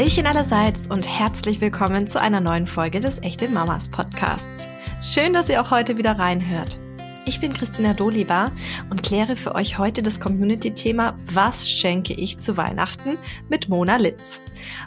[0.00, 4.66] Hallöchen allerseits und herzlich willkommen zu einer neuen Folge des Echte Mamas Podcasts.
[5.02, 6.80] Schön, dass ihr auch heute wieder reinhört.
[7.26, 8.50] Ich bin Christina Doliba
[8.88, 13.18] und kläre für euch heute das Community-Thema Was schenke ich zu Weihnachten
[13.50, 14.40] mit Mona Litz.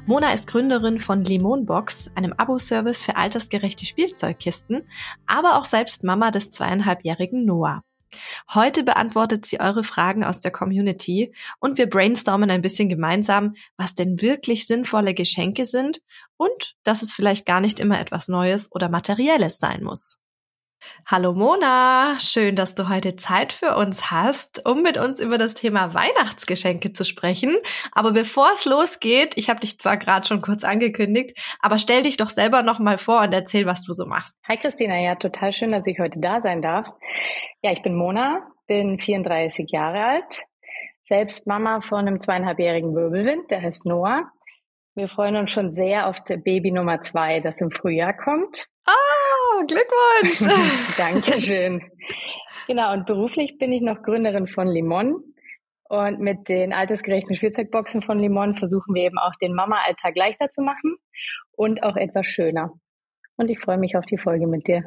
[0.07, 4.81] Mona ist Gründerin von Limonbox, einem Abo-Service für altersgerechte Spielzeugkisten,
[5.27, 7.83] aber auch selbst Mama des zweieinhalbjährigen Noah.
[8.53, 13.95] Heute beantwortet sie eure Fragen aus der Community und wir brainstormen ein bisschen gemeinsam, was
[13.95, 16.01] denn wirklich sinnvolle Geschenke sind
[16.37, 20.19] und dass es vielleicht gar nicht immer etwas Neues oder Materielles sein muss.
[21.05, 25.53] Hallo Mona, schön, dass du heute Zeit für uns hast, um mit uns über das
[25.53, 27.57] Thema Weihnachtsgeschenke zu sprechen.
[27.91, 32.17] Aber bevor es losgeht, ich habe dich zwar gerade schon kurz angekündigt, aber stell dich
[32.17, 34.37] doch selber noch mal vor und erzähl, was du so machst.
[34.47, 36.91] Hi Christina, ja, total schön, dass ich heute da sein darf.
[37.61, 40.43] Ja, ich bin Mona, bin 34 Jahre alt,
[41.03, 44.31] selbst Mama von einem zweieinhalbjährigen Wirbelwind, der heißt Noah.
[44.95, 48.67] Wir freuen uns schon sehr auf das Baby Nummer zwei, das im Frühjahr kommt.
[48.85, 50.47] Ah, Glückwunsch!
[50.97, 51.81] Dankeschön.
[52.67, 55.23] Genau, und beruflich bin ich noch Gründerin von Limon.
[55.89, 60.61] Und mit den altersgerechten Spielzeugboxen von Limon versuchen wir eben auch den Mama-Alltag leichter zu
[60.61, 60.97] machen
[61.53, 62.71] und auch etwas schöner.
[63.35, 64.83] Und ich freue mich auf die Folge mit dir.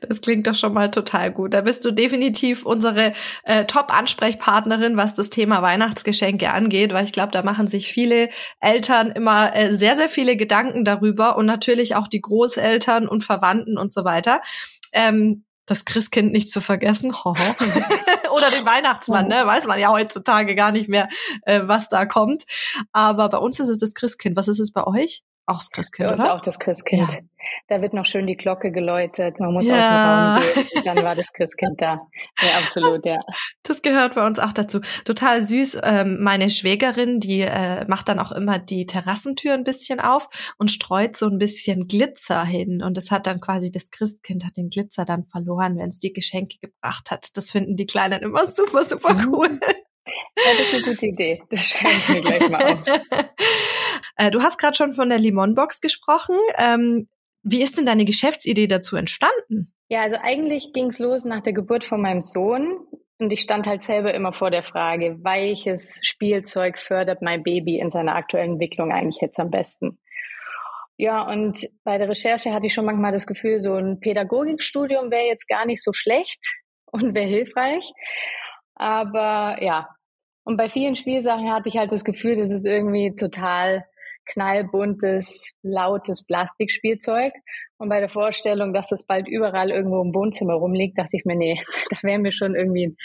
[0.00, 1.54] Das klingt doch schon mal total gut.
[1.54, 3.12] Da bist du definitiv unsere
[3.44, 9.10] äh, Top-Ansprechpartnerin, was das Thema Weihnachtsgeschenke angeht, weil ich glaube, da machen sich viele Eltern
[9.10, 13.92] immer äh, sehr, sehr viele Gedanken darüber und natürlich auch die Großeltern und Verwandten und
[13.92, 14.40] so weiter.
[14.92, 17.14] Ähm, das Christkind nicht zu vergessen.
[17.24, 19.46] Oder den Weihnachtsmann, ne?
[19.46, 21.08] Weiß man ja heutzutage gar nicht mehr,
[21.42, 22.44] äh, was da kommt.
[22.92, 24.36] Aber bei uns ist es das Christkind.
[24.36, 25.22] Was ist es bei euch?
[25.50, 26.34] Auch das Christkind, Bei uns oder?
[26.34, 27.10] auch das Christkind.
[27.10, 27.18] Ja.
[27.66, 29.40] Da wird noch schön die Glocke geläutet.
[29.40, 29.80] Man muss ja.
[29.80, 30.84] aus dem Raum gehen.
[30.84, 32.06] Dann war das Christkind da.
[32.40, 33.18] Ja, absolut, ja.
[33.64, 34.80] Das gehört bei uns auch dazu.
[35.04, 35.80] Total süß.
[35.82, 40.70] Ähm, meine Schwägerin, die äh, macht dann auch immer die Terrassentür ein bisschen auf und
[40.70, 42.80] streut so ein bisschen Glitzer hin.
[42.80, 46.12] Und das hat dann quasi, das Christkind hat den Glitzer dann verloren, wenn es die
[46.12, 47.36] Geschenke gebracht hat.
[47.36, 49.34] Das finden die Kleinen immer super, super mhm.
[49.34, 49.60] cool.
[50.06, 51.42] Ja, das ist eine gute Idee.
[51.50, 52.82] Das schreibe ich mir gleich mal auf.
[54.20, 56.36] Äh, du hast gerade schon von der Limonbox gesprochen.
[56.58, 57.08] Ähm,
[57.42, 59.72] wie ist denn deine Geschäftsidee dazu entstanden?
[59.88, 62.80] Ja, also eigentlich ging es los nach der Geburt von meinem Sohn.
[63.18, 67.90] Und ich stand halt selber immer vor der Frage, welches Spielzeug fördert mein Baby in
[67.90, 69.98] seiner aktuellen Entwicklung eigentlich jetzt am besten?
[70.98, 75.26] Ja, und bei der Recherche hatte ich schon manchmal das Gefühl, so ein Pädagogikstudium wäre
[75.26, 76.40] jetzt gar nicht so schlecht
[76.92, 77.90] und wäre hilfreich.
[78.74, 79.88] Aber ja,
[80.44, 83.86] und bei vielen Spielsachen hatte ich halt das Gefühl, das ist irgendwie total
[84.26, 87.32] knallbuntes, lautes Plastikspielzeug.
[87.78, 91.36] Und bei der Vorstellung, dass das bald überall irgendwo im Wohnzimmer rumliegt, dachte ich mir,
[91.36, 91.60] nee,
[91.90, 92.96] da wäre mir schon irgendwie ein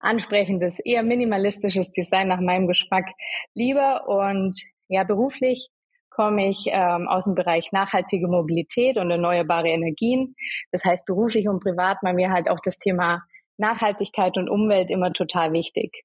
[0.00, 3.06] ansprechendes, eher minimalistisches Design nach meinem Geschmack
[3.54, 4.08] lieber.
[4.08, 5.68] Und ja, beruflich
[6.10, 10.34] komme ich ähm, aus dem Bereich nachhaltige Mobilität und erneuerbare Energien.
[10.70, 13.22] Das heißt, beruflich und privat war mir halt auch das Thema
[13.56, 16.04] Nachhaltigkeit und Umwelt immer total wichtig.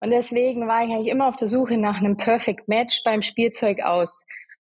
[0.00, 3.82] Und deswegen war ich eigentlich immer auf der Suche nach einem Perfect Match beim Spielzeug
[3.82, 4.24] aus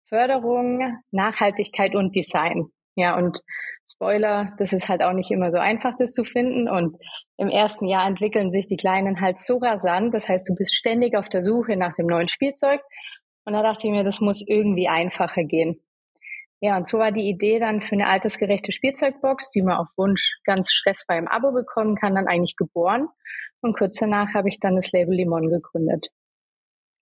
[0.07, 2.67] Förderung, Nachhaltigkeit und Design.
[2.95, 3.39] Ja, und
[3.89, 6.69] Spoiler, das ist halt auch nicht immer so einfach, das zu finden.
[6.69, 6.97] Und
[7.37, 10.13] im ersten Jahr entwickeln sich die Kleinen halt so rasant.
[10.13, 12.81] Das heißt, du bist ständig auf der Suche nach dem neuen Spielzeug.
[13.45, 15.81] Und da dachte ich mir, das muss irgendwie einfacher gehen.
[16.61, 20.37] Ja, und so war die Idee dann für eine altersgerechte Spielzeugbox, die man auf Wunsch
[20.45, 23.09] ganz stressfrei im Abo bekommen kann, dann eigentlich geboren.
[23.63, 26.09] Und kurz danach habe ich dann das Label Limon gegründet.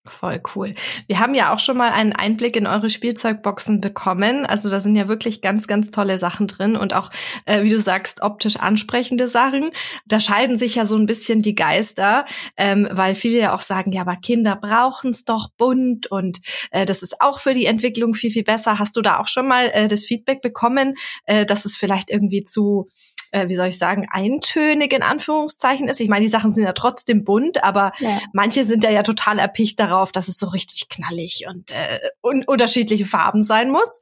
[0.07, 0.73] Voll cool.
[1.05, 4.47] Wir haben ja auch schon mal einen Einblick in eure Spielzeugboxen bekommen.
[4.47, 7.11] Also da sind ja wirklich ganz, ganz tolle Sachen drin und auch,
[7.45, 9.69] äh, wie du sagst, optisch ansprechende Sachen.
[10.07, 12.25] Da scheiden sich ja so ein bisschen die Geister,
[12.57, 16.39] ähm, weil viele ja auch sagen, ja, aber Kinder brauchen es doch bunt und
[16.71, 18.79] äh, das ist auch für die Entwicklung viel, viel besser.
[18.79, 20.95] Hast du da auch schon mal äh, das Feedback bekommen,
[21.25, 22.89] äh, dass es vielleicht irgendwie zu
[23.31, 25.99] äh, wie soll ich sagen, eintönig in Anführungszeichen ist.
[25.99, 28.19] Ich meine, die Sachen sind ja trotzdem bunt, aber ja.
[28.33, 32.43] manche sind ja, ja total erpicht darauf, dass es so richtig knallig und äh, un
[32.45, 34.01] unterschiedliche Farben sein muss.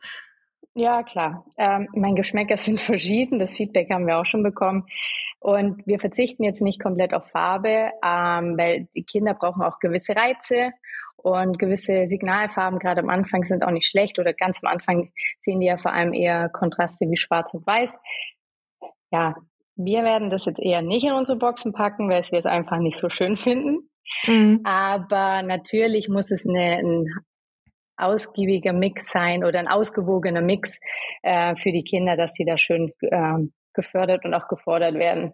[0.76, 1.46] Ja, klar.
[1.58, 3.40] Ähm, mein Geschmäcker sind verschieden.
[3.40, 4.86] Das Feedback haben wir auch schon bekommen.
[5.40, 10.16] Und wir verzichten jetzt nicht komplett auf Farbe, ähm, weil die Kinder brauchen auch gewisse
[10.16, 10.74] Reize
[11.16, 15.60] und gewisse Signalfarben gerade am Anfang sind auch nicht schlecht oder ganz am Anfang sehen
[15.60, 17.98] die ja vor allem eher Kontraste wie Schwarz und Weiß
[19.12, 19.36] ja,
[19.76, 22.98] wir werden das jetzt eher nicht in unsere Boxen packen, weil wir es einfach nicht
[22.98, 23.90] so schön finden.
[24.26, 24.62] Mhm.
[24.64, 27.06] Aber natürlich muss es eine, ein
[27.96, 30.80] ausgiebiger Mix sein oder ein ausgewogener Mix
[31.22, 35.34] äh, für die Kinder, dass sie da schön äh, gefördert und auch gefordert werden.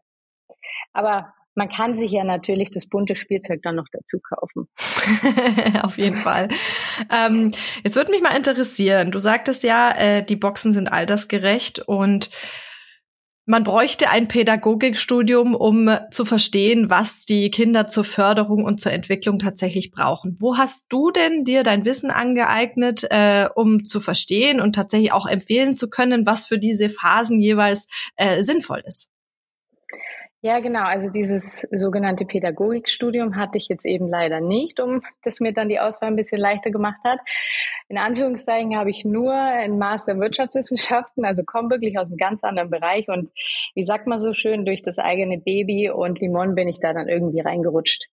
[0.94, 4.68] Aber man kann sich ja natürlich das bunte Spielzeug dann noch dazu kaufen.
[5.84, 6.50] Auf jeden Fall.
[7.12, 12.30] Ähm, jetzt würde mich mal interessieren, du sagtest ja, äh, die Boxen sind altersgerecht und
[13.46, 19.40] man bräuchte ein Pädagogikstudium, um zu verstehen, was die Kinder zur Förderung und zur Entwicklung
[19.40, 20.36] tatsächlich brauchen.
[20.40, 25.28] Wo hast du denn dir dein Wissen angeeignet, äh, um zu verstehen und tatsächlich auch
[25.28, 29.10] empfehlen zu können, was für diese Phasen jeweils äh, sinnvoll ist?
[30.46, 30.84] Ja, genau.
[30.84, 35.80] Also dieses sogenannte Pädagogikstudium hatte ich jetzt eben leider nicht, um das mir dann die
[35.80, 37.18] Auswahl ein bisschen leichter gemacht hat.
[37.90, 42.70] In Anführungszeichen habe ich nur einen Master Wirtschaftswissenschaften, also komme wirklich aus einem ganz anderen
[42.70, 43.32] Bereich und
[43.74, 47.10] wie sagt man so schön, durch das eigene Baby und Limon bin ich da dann
[47.10, 48.04] irgendwie reingerutscht.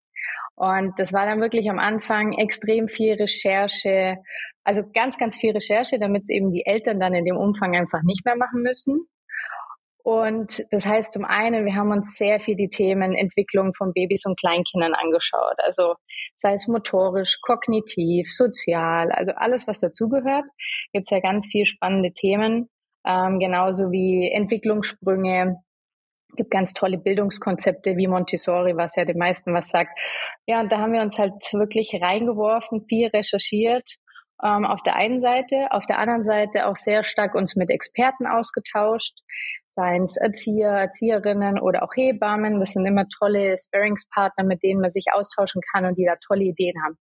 [0.54, 4.16] Und das war dann wirklich am Anfang extrem viel Recherche,
[4.64, 8.00] also ganz, ganz viel Recherche, damit es eben die Eltern dann in dem Umfang einfach
[8.02, 9.06] nicht mehr machen müssen.
[10.04, 14.24] Und das heißt zum einen, wir haben uns sehr viel die Themen Entwicklung von Babys
[14.26, 15.56] und Kleinkindern angeschaut.
[15.58, 15.94] Also
[16.34, 20.44] sei es motorisch, kognitiv, sozial, also alles, was dazugehört.
[20.92, 22.68] Jetzt ja ganz viel spannende Themen,
[23.06, 25.58] ähm, genauso wie Entwicklungssprünge.
[26.34, 29.96] Gibt ganz tolle Bildungskonzepte wie Montessori, was ja den meisten was sagt.
[30.46, 33.98] Ja, und da haben wir uns halt wirklich reingeworfen, viel recherchiert
[34.42, 38.26] ähm, auf der einen Seite, auf der anderen Seite auch sehr stark uns mit Experten
[38.26, 39.18] ausgetauscht,
[39.74, 42.60] seien es Erzieher, Erzieherinnen oder auch Hebammen.
[42.60, 46.44] Das sind immer tolle Sparringspartner, mit denen man sich austauschen kann und die da tolle
[46.44, 46.96] Ideen haben.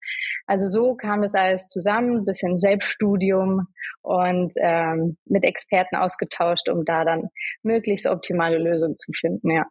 [0.46, 3.66] Also so kam das alles zusammen, ein bisschen Selbststudium
[4.02, 7.28] und ähm, mit Experten ausgetauscht, um da dann
[7.62, 9.66] möglichst optimale Lösungen zu finden, ja.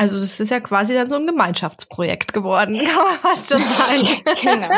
[0.00, 4.06] Also das ist ja quasi dann so ein Gemeinschaftsprojekt geworden, kann man fast schon sagen.
[4.40, 4.68] genau.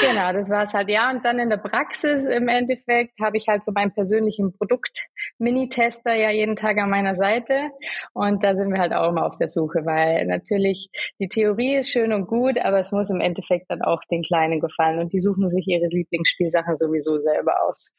[0.00, 0.90] genau, das war es halt.
[0.90, 6.16] Ja, und dann in der Praxis im Endeffekt habe ich halt so meinen persönlichen Produkt-Mini-Tester
[6.16, 7.70] ja jeden Tag an meiner Seite.
[8.12, 11.90] Und da sind wir halt auch immer auf der Suche, weil natürlich die Theorie ist
[11.90, 14.98] schön und gut, aber es muss im Endeffekt dann auch den Kleinen gefallen.
[14.98, 17.92] Und die suchen sich ihre Lieblingsspielsachen sowieso selber aus.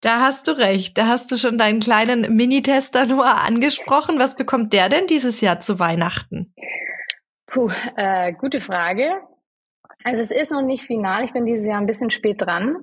[0.00, 0.98] Da hast du recht.
[0.98, 4.18] Da hast du schon deinen kleinen Mini-Tester nur angesprochen.
[4.18, 5.91] Was bekommt der denn dieses Jahr zu Weihnachten?
[5.92, 6.54] Weihnachten?
[7.46, 9.12] Puh, äh, gute Frage.
[10.04, 11.24] Also es ist noch nicht final.
[11.24, 12.76] Ich bin dieses Jahr ein bisschen spät dran.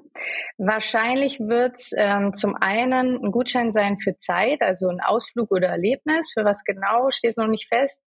[0.57, 5.67] Wahrscheinlich wird es ähm, zum einen ein Gutschein sein für Zeit, also ein Ausflug oder
[5.67, 6.31] Erlebnis.
[6.33, 8.01] Für was genau steht noch nicht fest.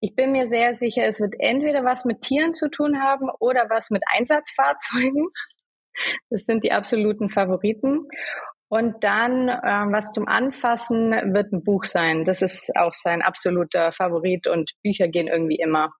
[0.00, 3.70] Ich bin mir sehr sicher, es wird entweder was mit Tieren zu tun haben oder
[3.70, 5.28] was mit Einsatzfahrzeugen.
[6.30, 8.08] Das sind die absoluten Favoriten.
[8.70, 12.24] Und dann, ähm, was zum Anfassen, wird ein Buch sein.
[12.24, 15.92] Das ist auch sein absoluter Favorit und Bücher gehen irgendwie immer.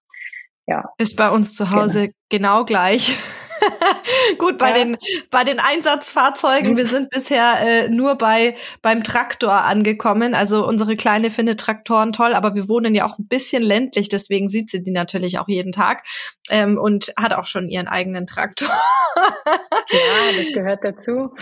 [0.69, 0.85] Ja.
[0.97, 3.19] Ist bei uns zu Hause genau, genau gleich.
[4.39, 4.75] Gut, bei ja.
[4.75, 4.99] den
[5.33, 10.35] bei den Einsatzfahrzeugen, wir sind bisher äh, nur bei beim Traktor angekommen.
[10.35, 14.49] Also unsere kleine findet Traktoren toll, aber wir wohnen ja auch ein bisschen ländlich, deswegen
[14.49, 16.05] sieht sie die natürlich auch jeden Tag
[16.51, 18.69] ähm, und hat auch schon ihren eigenen Traktor.
[19.17, 21.35] ja, das gehört dazu.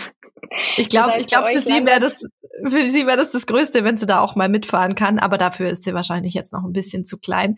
[0.77, 2.27] Ich glaube, ich glaube, für sie wäre das,
[2.63, 5.19] für sie wäre das das Größte, wenn sie da auch mal mitfahren kann.
[5.19, 7.57] Aber dafür ist sie wahrscheinlich jetzt noch ein bisschen zu klein.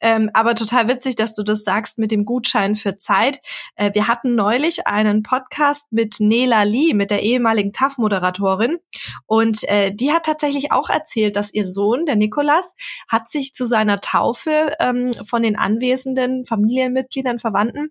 [0.00, 3.40] Ähm, aber total witzig, dass du das sagst mit dem Gutschein für Zeit.
[3.74, 8.78] Äh, wir hatten neulich einen Podcast mit Nela Lee, mit der ehemaligen TAF-Moderatorin.
[9.26, 12.74] Und äh, die hat tatsächlich auch erzählt, dass ihr Sohn, der Nikolas,
[13.08, 17.90] hat sich zu seiner Taufe ähm, von den anwesenden Familienmitgliedern, Verwandten,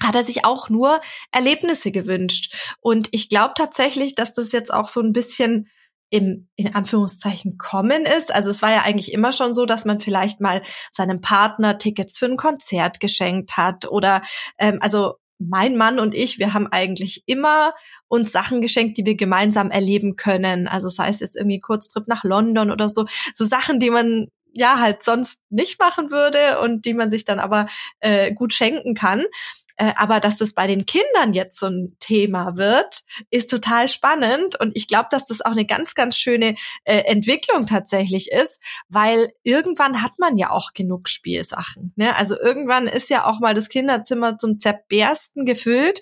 [0.00, 1.00] hat er sich auch nur
[1.32, 2.54] Erlebnisse gewünscht.
[2.80, 5.68] Und ich glaube tatsächlich, dass das jetzt auch so ein bisschen
[6.10, 8.34] im, in Anführungszeichen kommen ist.
[8.34, 12.18] Also es war ja eigentlich immer schon so, dass man vielleicht mal seinem Partner Tickets
[12.18, 14.22] für ein Konzert geschenkt hat oder
[14.58, 17.72] ähm, also mein Mann und ich, wir haben eigentlich immer
[18.08, 20.68] uns Sachen geschenkt, die wir gemeinsam erleben können.
[20.68, 24.78] Also sei es jetzt irgendwie Kurztrip nach London oder so, so Sachen, die man ja
[24.78, 27.66] halt sonst nicht machen würde und die man sich dann aber
[28.00, 29.24] äh, gut schenken kann.
[29.76, 34.58] Äh, aber dass das bei den Kindern jetzt so ein Thema wird, ist total spannend.
[34.60, 39.32] Und ich glaube, dass das auch eine ganz, ganz schöne äh, Entwicklung tatsächlich ist, weil
[39.42, 41.92] irgendwann hat man ja auch genug Spielsachen.
[41.96, 42.14] Ne?
[42.16, 46.00] Also irgendwann ist ja auch mal das Kinderzimmer zum Zerbersten gefüllt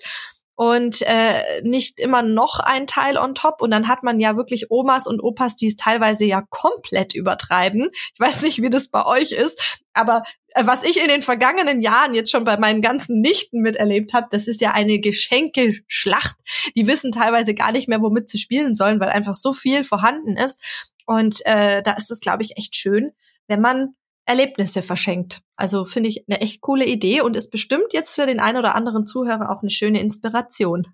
[0.61, 3.63] und äh, nicht immer noch ein Teil on top.
[3.63, 7.89] Und dann hat man ja wirklich Omas und Opas, die es teilweise ja komplett übertreiben.
[8.13, 11.81] Ich weiß nicht, wie das bei euch ist, aber äh, was ich in den vergangenen
[11.81, 16.35] Jahren jetzt schon bei meinen ganzen Nichten miterlebt habe, das ist ja eine Geschenkeschlacht.
[16.75, 20.37] Die wissen teilweise gar nicht mehr, womit sie spielen sollen, weil einfach so viel vorhanden
[20.37, 20.61] ist.
[21.07, 23.13] Und äh, da ist es, glaube ich, echt schön,
[23.47, 23.95] wenn man
[24.31, 25.41] Erlebnisse verschenkt.
[25.57, 28.75] Also finde ich eine echt coole Idee und ist bestimmt jetzt für den einen oder
[28.75, 30.87] anderen Zuhörer auch eine schöne Inspiration.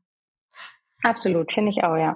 [1.03, 2.15] Absolut, finde ich auch, ja.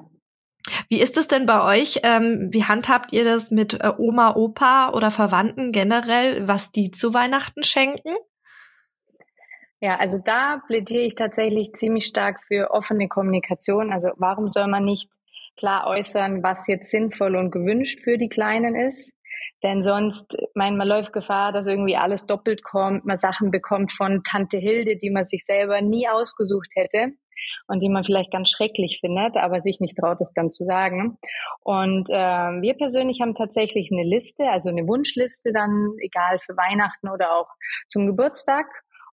[0.89, 1.99] Wie ist es denn bei euch?
[2.03, 7.13] Ähm, wie handhabt ihr das mit äh, Oma, Opa oder Verwandten generell, was die zu
[7.13, 8.15] Weihnachten schenken?
[9.79, 13.91] Ja, also da plädiere ich tatsächlich ziemlich stark für offene Kommunikation.
[13.91, 15.09] Also warum soll man nicht
[15.57, 19.11] klar äußern, was jetzt sinnvoll und gewünscht für die Kleinen ist?
[19.63, 24.23] Denn sonst, mein, man läuft Gefahr, dass irgendwie alles doppelt kommt, man Sachen bekommt von
[24.23, 27.13] Tante Hilde, die man sich selber nie ausgesucht hätte
[27.67, 31.17] und die man vielleicht ganz schrecklich findet, aber sich nicht traut, es dann zu sagen.
[31.63, 37.09] Und äh, wir persönlich haben tatsächlich eine Liste, also eine Wunschliste dann, egal für Weihnachten
[37.09, 37.47] oder auch
[37.87, 38.65] zum Geburtstag.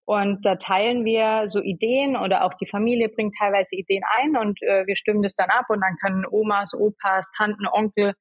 [0.04, 4.62] Und da teilen wir so Ideen oder auch die Familie bringt teilweise Ideen ein und
[4.62, 8.14] äh, wir stimmen das dann ab und dann können Omas, Opas, Tanten, Onkel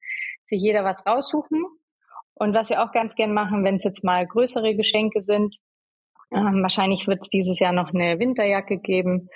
[0.44, 1.64] sich jeder was raussuchen.
[2.38, 5.56] Und was wir auch ganz gern machen, wenn es jetzt mal größere Geschenke sind,
[6.30, 9.28] ähm, wahrscheinlich wird es dieses Jahr noch eine Winterjacke geben,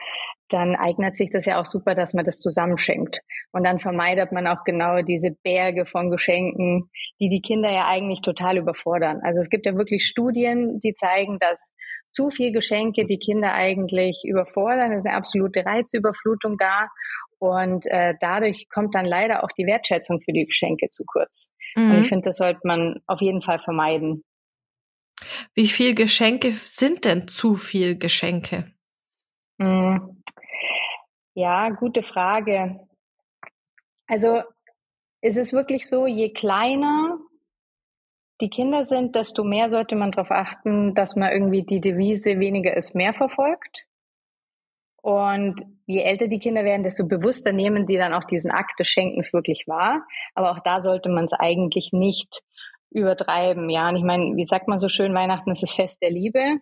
[0.48, 3.20] dann eignet sich das ja auch super, dass man das zusammenschenkt.
[3.52, 6.90] Und dann vermeidet man auch genau diese Berge von Geschenken,
[7.20, 9.20] die die Kinder ja eigentlich total überfordern.
[9.22, 11.70] Also es gibt ja wirklich Studien, die zeigen, dass
[12.10, 14.92] zu viel Geschenke die Kinder eigentlich überfordern.
[14.92, 16.88] Es ist eine absolute Reizüberflutung da.
[17.42, 21.52] Und äh, dadurch kommt dann leider auch die Wertschätzung für die Geschenke zu kurz.
[21.74, 21.90] Mhm.
[21.90, 24.22] Und ich finde, das sollte man auf jeden Fall vermeiden.
[25.52, 28.66] Wie viel Geschenke sind denn zu viel Geschenke?
[29.58, 30.22] Mhm.
[31.34, 32.78] Ja, gute Frage.
[34.06, 34.44] Also
[35.20, 37.18] ist es wirklich so, je kleiner
[38.40, 42.76] die Kinder sind, desto mehr sollte man darauf achten, dass man irgendwie die Devise weniger
[42.76, 43.88] ist mehr verfolgt.
[45.02, 48.88] Und je älter die Kinder werden, desto bewusster nehmen die dann auch diesen Akt des
[48.88, 50.06] Schenkens wirklich wahr.
[50.34, 52.42] Aber auch da sollte man es eigentlich nicht
[52.90, 53.68] übertreiben.
[53.68, 56.58] Ja, und ich meine, wie sagt man so schön, Weihnachten ist das Fest der Liebe.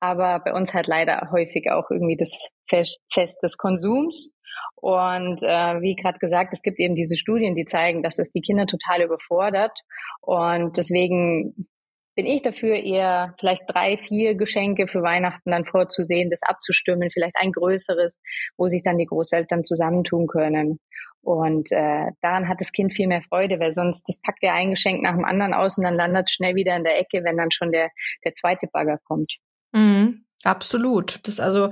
[0.00, 3.00] Aber bei uns halt leider häufig auch irgendwie das Fest,
[3.42, 4.32] des Konsums.
[4.76, 8.42] Und äh, wie gerade gesagt, es gibt eben diese Studien, die zeigen, dass das die
[8.42, 9.76] Kinder total überfordert.
[10.20, 11.68] Und deswegen
[12.14, 17.36] bin ich dafür, eher vielleicht drei, vier Geschenke für Weihnachten dann vorzusehen, das abzustimmen, vielleicht
[17.36, 18.20] ein größeres,
[18.56, 20.78] wo sich dann die Großeltern zusammentun können.
[21.22, 24.70] Und äh, daran hat das Kind viel mehr Freude, weil sonst das packt ja ein
[24.70, 27.52] Geschenk nach dem anderen aus und dann landet schnell wieder in der Ecke, wenn dann
[27.52, 27.90] schon der,
[28.24, 29.36] der zweite Bagger kommt.
[29.72, 31.20] Mhm, absolut.
[31.26, 31.70] Das also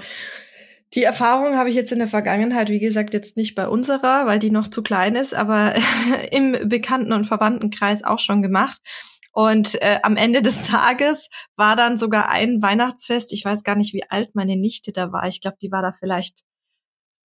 [0.94, 4.38] die Erfahrung habe ich jetzt in der Vergangenheit, wie gesagt, jetzt nicht bei unserer, weil
[4.38, 5.74] die noch zu klein ist, aber
[6.30, 8.80] im Bekannten- und Verwandtenkreis auch schon gemacht.
[9.32, 13.32] Und äh, am Ende des Tages war dann sogar ein Weihnachtsfest.
[13.32, 15.26] Ich weiß gar nicht, wie alt meine Nichte da war.
[15.26, 16.40] Ich glaube, die war da vielleicht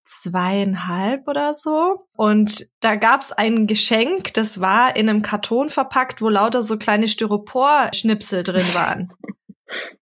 [0.06, 2.08] zweieinhalb oder so.
[2.16, 7.08] Und da gab's ein Geschenk, das war in einem Karton verpackt, wo lauter so kleine
[7.08, 9.12] Styropor-Schnipsel drin waren.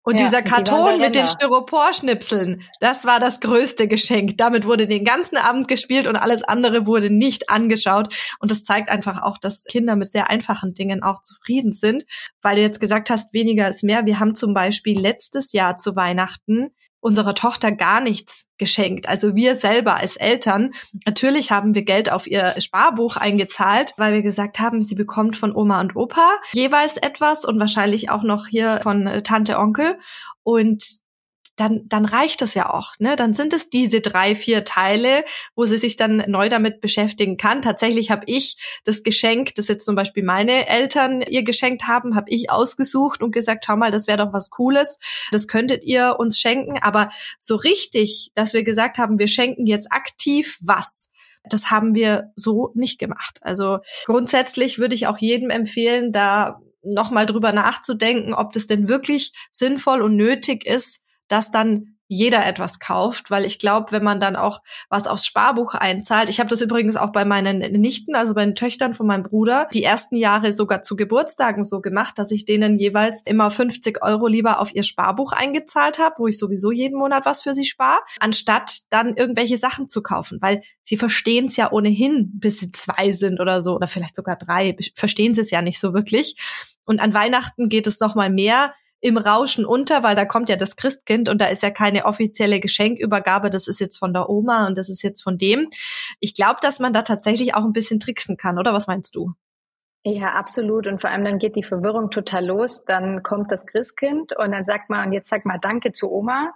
[0.01, 4.37] Und ja, dieser Karton mit den Styroporschnipseln, das war das größte Geschenk.
[4.37, 8.13] Damit wurde den ganzen Abend gespielt und alles andere wurde nicht angeschaut.
[8.39, 12.03] Und das zeigt einfach auch, dass Kinder mit sehr einfachen Dingen auch zufrieden sind.
[12.41, 14.05] Weil du jetzt gesagt hast, weniger ist mehr.
[14.05, 19.09] Wir haben zum Beispiel letztes Jahr zu Weihnachten unserer Tochter gar nichts geschenkt.
[19.09, 20.71] Also wir selber als Eltern,
[21.05, 25.53] natürlich haben wir Geld auf ihr Sparbuch eingezahlt, weil wir gesagt haben, sie bekommt von
[25.53, 29.99] Oma und Opa jeweils etwas und wahrscheinlich auch noch hier von Tante, Onkel.
[30.43, 31.02] Und
[31.55, 32.93] dann, dann reicht das ja auch.
[32.99, 33.15] Ne?
[33.15, 35.23] Dann sind es diese drei, vier Teile,
[35.55, 37.61] wo sie sich dann neu damit beschäftigen kann.
[37.61, 42.29] Tatsächlich habe ich das Geschenk, das jetzt zum Beispiel meine Eltern ihr geschenkt haben, habe
[42.29, 44.97] ich ausgesucht und gesagt, schau mal, das wäre doch was Cooles.
[45.31, 46.79] Das könntet ihr uns schenken.
[46.81, 51.11] Aber so richtig, dass wir gesagt haben, wir schenken jetzt aktiv was.
[51.49, 53.39] Das haben wir so nicht gemacht.
[53.41, 59.33] Also grundsätzlich würde ich auch jedem empfehlen, da nochmal drüber nachzudenken, ob das denn wirklich
[59.51, 61.02] sinnvoll und nötig ist,
[61.33, 65.73] dass dann jeder etwas kauft, weil ich glaube, wenn man dann auch was aufs Sparbuch
[65.73, 69.23] einzahlt, ich habe das übrigens auch bei meinen Nichten, also bei den Töchtern von meinem
[69.23, 74.03] Bruder, die ersten Jahre sogar zu Geburtstagen so gemacht, dass ich denen jeweils immer 50
[74.03, 77.65] Euro lieber auf ihr Sparbuch eingezahlt habe, wo ich sowieso jeden Monat was für sie
[77.65, 82.71] spare, anstatt dann irgendwelche Sachen zu kaufen, weil sie verstehen es ja ohnehin, bis sie
[82.71, 86.35] zwei sind oder so, oder vielleicht sogar drei, verstehen sie es ja nicht so wirklich.
[86.85, 88.73] Und an Weihnachten geht es noch mal mehr
[89.03, 92.61] im Rauschen unter, weil da kommt ja das Christkind und da ist ja keine offizielle
[92.61, 93.49] Geschenkübergabe.
[93.49, 95.67] Das ist jetzt von der Oma und das ist jetzt von dem.
[96.21, 99.33] Ich glaube, dass man da tatsächlich auch ein bisschen tricksen kann, oder was meinst du?
[100.05, 100.87] Ja, absolut.
[100.87, 102.85] Und vor allem dann geht die Verwirrung total los.
[102.85, 106.53] Dann kommt das Christkind und dann sagt man, und jetzt sag mal Danke zu Oma.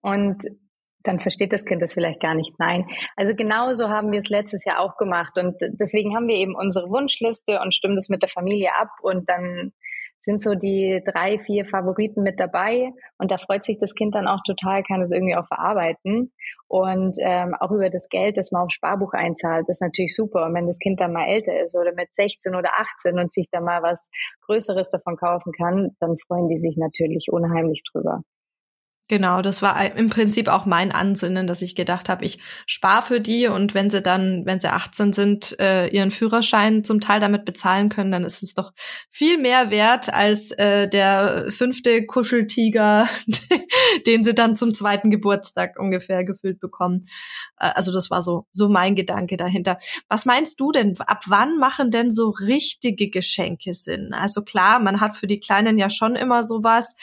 [0.00, 0.42] Und
[1.04, 2.58] dann versteht das Kind das vielleicht gar nicht.
[2.58, 2.88] Nein.
[3.14, 5.38] Also genauso haben wir es letztes Jahr auch gemacht.
[5.38, 8.90] Und deswegen haben wir eben unsere Wunschliste und stimmen das mit der Familie ab.
[9.00, 9.72] Und dann
[10.28, 14.28] sind so die drei, vier Favoriten mit dabei und da freut sich das Kind dann
[14.28, 16.34] auch total, kann es irgendwie auch verarbeiten
[16.66, 20.44] und ähm, auch über das Geld, das man auf Sparbuch einzahlt, ist natürlich super.
[20.44, 23.48] Und wenn das Kind dann mal älter ist oder mit 16 oder 18 und sich
[23.50, 24.10] da mal was
[24.42, 28.22] Größeres davon kaufen kann, dann freuen die sich natürlich unheimlich drüber.
[29.10, 33.20] Genau, das war im Prinzip auch mein Ansinnen, dass ich gedacht habe, ich spare für
[33.22, 37.46] die und wenn sie dann, wenn sie 18 sind, äh, ihren Führerschein zum Teil damit
[37.46, 38.72] bezahlen können, dann ist es doch
[39.08, 43.08] viel mehr wert als äh, der fünfte Kuscheltiger,
[44.06, 47.00] den sie dann zum zweiten Geburtstag ungefähr gefüllt bekommen.
[47.58, 49.78] Äh, also das war so so mein Gedanke dahinter.
[50.10, 50.94] Was meinst du denn?
[51.00, 54.12] Ab wann machen denn so richtige Geschenke Sinn?
[54.12, 56.94] Also klar, man hat für die Kleinen ja schon immer sowas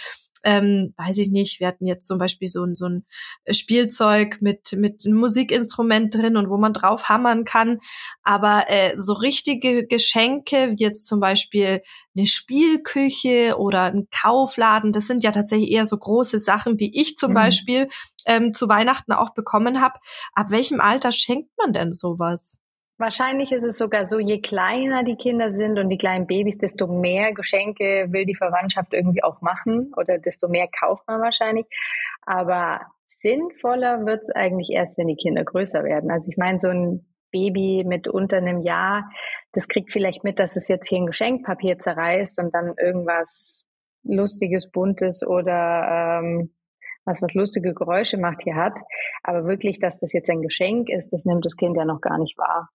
[0.46, 3.06] ähm, weiß ich nicht, wir hatten jetzt zum Beispiel so, ein so ein
[3.50, 7.80] Spielzeug mit, mit einem Musikinstrument drin und wo man drauf hammern kann.
[8.24, 11.82] Aber äh, so richtige Geschenke, wie jetzt zum Beispiel
[12.16, 17.18] eine Spielküche oder ein Kaufladen, das sind ja tatsächlich eher so große Sachen, die ich
[17.18, 17.36] zum mhm.
[17.36, 17.88] Beispiel
[18.26, 20.00] ähm, zu Weihnachten auch bekommen habe.
[20.34, 22.62] Ab welchem Alter schenkt man denn sowas?
[22.98, 26.88] Wahrscheinlich ist es sogar so, je kleiner die Kinder sind und die kleinen Babys, desto
[26.88, 31.66] mehr Geschenke will die Verwandtschaft irgendwie auch machen oder desto mehr kauft man wahrscheinlich.
[32.22, 36.10] Aber sinnvoller wird es eigentlich erst, wenn die Kinder größer werden.
[36.10, 39.12] Also ich meine, so ein Baby mit unter einem Jahr,
[39.52, 43.68] das kriegt vielleicht mit, dass es jetzt hier ein Geschenkpapier zerreißt und dann irgendwas
[44.04, 46.56] Lustiges, Buntes oder ähm,
[47.04, 48.76] was was lustige Geräusche macht hier hat.
[49.22, 52.18] Aber wirklich, dass das jetzt ein Geschenk ist, das nimmt das Kind ja noch gar
[52.18, 52.70] nicht wahr.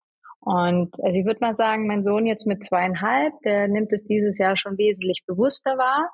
[0.49, 4.39] Und also ich würde mal sagen, mein Sohn jetzt mit zweieinhalb, der nimmt es dieses
[4.39, 6.11] Jahr schon wesentlich bewusster wahr.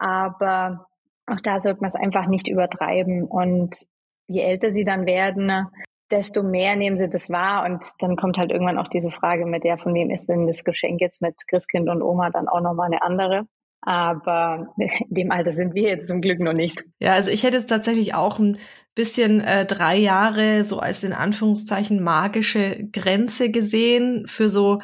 [0.00, 0.86] Aber
[1.26, 3.28] auch da sollte man es einfach nicht übertreiben.
[3.28, 3.86] Und
[4.26, 5.68] je älter sie dann werden,
[6.10, 7.64] desto mehr nehmen sie das wahr.
[7.64, 10.64] Und dann kommt halt irgendwann auch diese Frage mit der, von wem ist denn das
[10.64, 13.44] Geschenk jetzt mit Christkind und Oma dann auch nochmal eine andere.
[13.82, 16.84] Aber in dem Alter sind wir jetzt zum Glück noch nicht.
[16.98, 18.58] Ja, also ich hätte jetzt tatsächlich auch ein
[18.94, 24.80] bisschen äh, drei Jahre so als in Anführungszeichen magische Grenze gesehen für so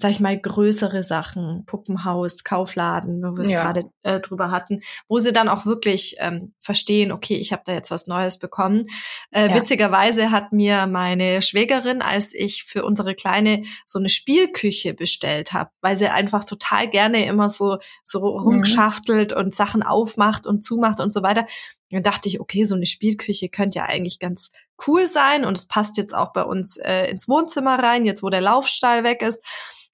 [0.00, 3.64] sag ich mal, größere Sachen, Puppenhaus, Kaufladen, wo wir es ja.
[3.64, 7.72] gerade äh, drüber hatten, wo sie dann auch wirklich ähm, verstehen, okay, ich habe da
[7.72, 8.84] jetzt was Neues bekommen.
[9.32, 9.54] Äh, ja.
[9.56, 15.70] Witzigerweise hat mir meine Schwägerin, als ich für unsere Kleine so eine Spielküche bestellt habe,
[15.80, 18.42] weil sie einfach total gerne immer so so mhm.
[18.42, 19.38] rumschaftelt mhm.
[19.38, 21.44] und Sachen aufmacht und zumacht und so weiter.
[21.90, 24.50] Dann dachte ich, okay, so eine Spielküche könnte ja eigentlich ganz
[24.86, 28.30] cool sein und es passt jetzt auch bei uns äh, ins Wohnzimmer rein, jetzt wo
[28.30, 29.42] der Laufstall weg ist.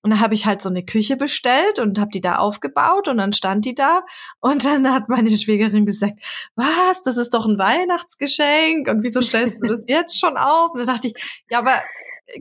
[0.03, 3.17] Und da habe ich halt so eine Küche bestellt und habe die da aufgebaut und
[3.17, 4.03] dann stand die da
[4.39, 6.21] und dann hat meine Schwägerin gesagt,
[6.57, 10.73] was, das ist doch ein Weihnachtsgeschenk und wieso stellst du das jetzt schon auf?
[10.73, 11.15] Und da dachte ich,
[11.49, 11.83] ja, aber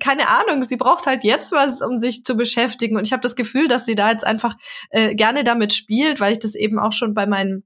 [0.01, 3.35] keine Ahnung, sie braucht halt jetzt was, um sich zu beschäftigen und ich habe das
[3.35, 4.55] Gefühl, dass sie da jetzt einfach
[4.89, 7.63] äh, gerne damit spielt, weil ich das eben auch schon bei meinen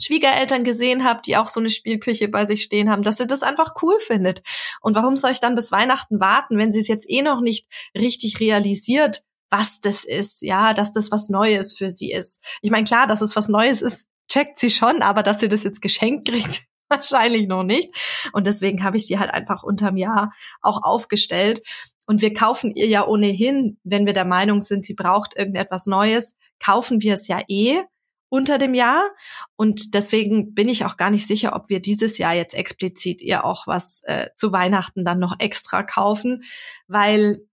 [0.00, 3.42] Schwiegereltern gesehen habe, die auch so eine Spielküche bei sich stehen haben, dass sie das
[3.42, 4.42] einfach cool findet.
[4.80, 7.66] Und warum soll ich dann bis Weihnachten warten, wenn sie es jetzt eh noch nicht
[7.94, 12.42] richtig realisiert, was das ist, ja, dass das was Neues für sie ist.
[12.62, 15.62] Ich meine, klar, dass es was Neues ist, checkt sie schon, aber dass sie das
[15.62, 17.88] jetzt geschenkt kriegt, wahrscheinlich noch nicht.
[18.32, 20.32] Und deswegen habe ich die halt einfach unterm Jahr
[20.62, 21.62] auch aufgestellt.
[22.06, 26.36] Und wir kaufen ihr ja ohnehin, wenn wir der Meinung sind, sie braucht irgendetwas Neues,
[26.60, 27.82] kaufen wir es ja eh
[28.28, 29.10] unter dem Jahr.
[29.56, 33.44] Und deswegen bin ich auch gar nicht sicher, ob wir dieses Jahr jetzt explizit ihr
[33.44, 36.42] auch was äh, zu Weihnachten dann noch extra kaufen,
[36.86, 37.46] weil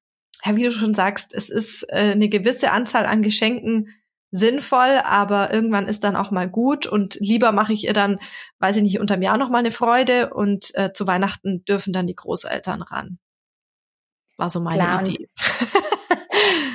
[0.45, 3.87] ja, wie du schon sagst, es ist äh, eine gewisse Anzahl an Geschenken
[4.31, 8.19] sinnvoll, aber irgendwann ist dann auch mal gut und lieber mache ich ihr dann,
[8.59, 12.07] weiß ich nicht, unterm Jahr noch mal eine Freude und äh, zu Weihnachten dürfen dann
[12.07, 13.19] die Großeltern ran.
[14.37, 15.29] War so meine Klar, Idee.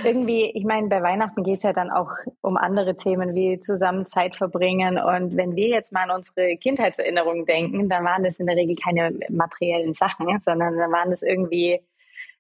[0.05, 4.37] irgendwie, ich meine, bei Weihnachten geht's ja dann auch um andere Themen wie zusammen Zeit
[4.37, 4.99] verbringen.
[4.99, 8.77] Und wenn wir jetzt mal an unsere Kindheitserinnerungen denken, dann waren das in der Regel
[8.77, 11.81] keine materiellen Sachen, sondern dann waren das irgendwie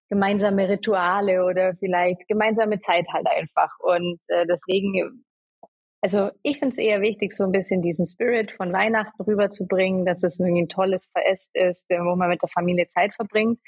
[0.09, 3.71] gemeinsame Rituale oder vielleicht gemeinsame Zeit halt einfach.
[3.81, 5.25] Und äh, deswegen,
[6.01, 10.23] also ich finde es eher wichtig, so ein bisschen diesen Spirit von Weihnachten rüberzubringen, dass
[10.23, 13.59] es irgendwie ein tolles Fest ist, äh, wo man mit der Familie Zeit verbringt.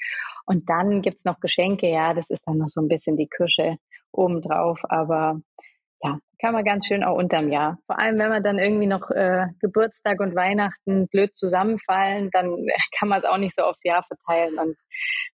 [0.45, 3.77] Und dann gibt's noch Geschenke, ja, das ist dann noch so ein bisschen die Kirsche
[4.11, 4.79] obendrauf.
[4.83, 5.41] Aber
[6.03, 7.77] ja, kann man ganz schön auch unterm Jahr.
[7.85, 12.65] Vor allem, wenn man dann irgendwie noch äh, Geburtstag und Weihnachten blöd zusammenfallen, dann
[12.97, 14.77] kann man es auch nicht so aufs Jahr verteilen und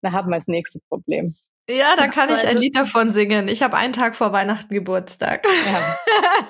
[0.02, 1.36] dann hat man das nächste Problem.
[1.68, 3.48] Ja, da kann ich ein Lied davon singen.
[3.48, 5.44] Ich habe einen Tag vor Weihnachten Geburtstag.
[5.66, 5.96] Ja.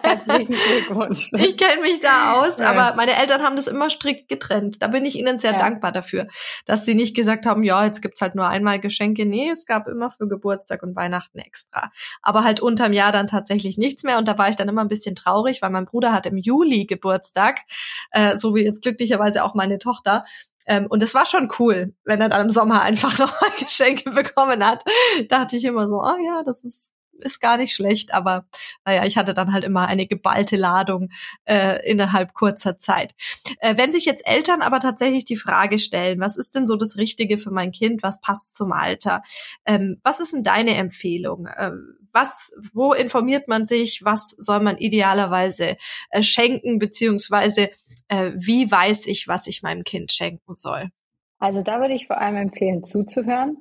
[0.03, 1.31] Herzlichen Glückwunsch.
[1.39, 2.69] Ich kenne mich da aus, ja.
[2.69, 4.83] aber meine Eltern haben das immer strikt getrennt.
[4.83, 5.59] Da bin ich ihnen sehr ja.
[5.59, 6.27] dankbar dafür,
[6.67, 9.25] dass sie nicht gesagt haben, ja, jetzt gibt's halt nur einmal Geschenke.
[9.25, 11.91] Nee, es gab immer für Geburtstag und Weihnachten extra.
[12.21, 14.19] Aber halt unterm Jahr dann tatsächlich nichts mehr.
[14.19, 16.85] Und da war ich dann immer ein bisschen traurig, weil mein Bruder hat im Juli
[16.85, 17.61] Geburtstag,
[18.11, 20.25] äh, so wie jetzt glücklicherweise auch meine Tochter.
[20.67, 24.65] Ähm, und es war schon cool, wenn er dann im Sommer einfach nochmal Geschenke bekommen
[24.65, 24.85] hat.
[25.29, 28.47] Dachte ich immer so, oh ja, das ist ist gar nicht schlecht, aber
[28.85, 31.11] naja, ich hatte dann halt immer eine geballte Ladung
[31.45, 33.15] äh, innerhalb kurzer Zeit.
[33.61, 36.97] Äh, wenn sich jetzt Eltern aber tatsächlich die Frage stellen, was ist denn so das
[36.97, 39.23] Richtige für mein Kind, was passt zum Alter?
[39.65, 41.49] Ähm, was ist denn deine Empfehlung?
[41.59, 44.03] Ähm, was, wo informiert man sich?
[44.05, 45.77] Was soll man idealerweise
[46.11, 47.71] äh, schenken, beziehungsweise
[48.09, 50.91] äh, wie weiß ich, was ich meinem Kind schenken soll?
[51.39, 53.59] Also da würde ich vor allem empfehlen, zuzuhören.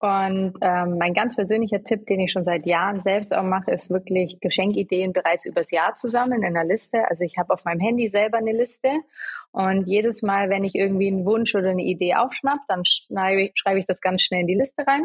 [0.00, 3.90] Und ähm, mein ganz persönlicher Tipp, den ich schon seit Jahren selbst auch mache, ist
[3.90, 7.08] wirklich Geschenkideen bereits übers Jahr zusammen in einer Liste.
[7.08, 8.90] Also ich habe auf meinem Handy selber eine Liste.
[9.50, 13.86] Und jedes Mal, wenn ich irgendwie einen Wunsch oder eine Idee aufschnapp, dann schreibe ich
[13.86, 15.04] das ganz schnell in die Liste rein.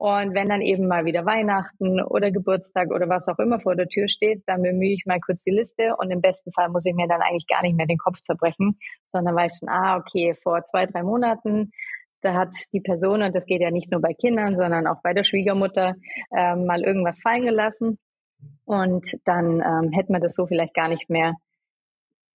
[0.00, 3.86] Und wenn dann eben mal wieder Weihnachten oder Geburtstag oder was auch immer vor der
[3.86, 5.94] Tür steht, dann bemühe ich mal kurz die Liste.
[5.96, 8.78] Und im besten Fall muss ich mir dann eigentlich gar nicht mehr den Kopf zerbrechen,
[9.12, 11.72] sondern weiß schon, ah, okay, vor zwei, drei Monaten,
[12.22, 15.14] da hat die Person, und das geht ja nicht nur bei Kindern, sondern auch bei
[15.14, 15.94] der Schwiegermutter,
[16.34, 17.98] äh, mal irgendwas fallen gelassen.
[18.64, 21.34] Und dann ähm, hätten wir das so vielleicht gar nicht mehr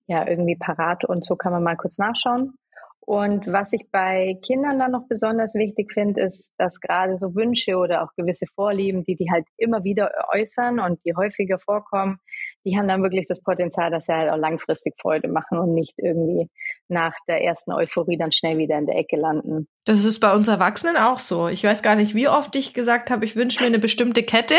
[0.08, 2.54] ja, irgendwie parat und so kann man mal kurz nachschauen.
[3.00, 7.78] Und was ich bei Kindern dann noch besonders wichtig finde, ist, dass gerade so Wünsche
[7.78, 12.18] oder auch gewisse Vorlieben, die die halt immer wieder äußern und die häufiger vorkommen,
[12.66, 15.94] die haben dann wirklich das Potenzial, dass sie halt auch langfristig Freude machen und nicht
[15.98, 16.50] irgendwie
[16.88, 19.68] nach der ersten Euphorie dann schnell wieder in der Ecke landen.
[19.86, 21.48] Das ist bei uns Erwachsenen auch so.
[21.48, 24.56] Ich weiß gar nicht, wie oft ich gesagt habe, ich wünsche mir eine bestimmte Kette.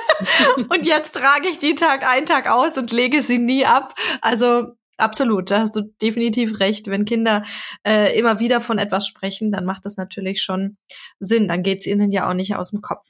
[0.68, 3.94] und jetzt trage ich die Tag ein, Tag aus und lege sie nie ab.
[4.20, 6.86] Also Absolut, da hast du definitiv recht.
[6.86, 7.44] Wenn Kinder
[7.86, 10.78] äh, immer wieder von etwas sprechen, dann macht das natürlich schon
[11.20, 11.48] Sinn.
[11.48, 13.04] Dann geht's ihnen ja auch nicht aus dem Kopf.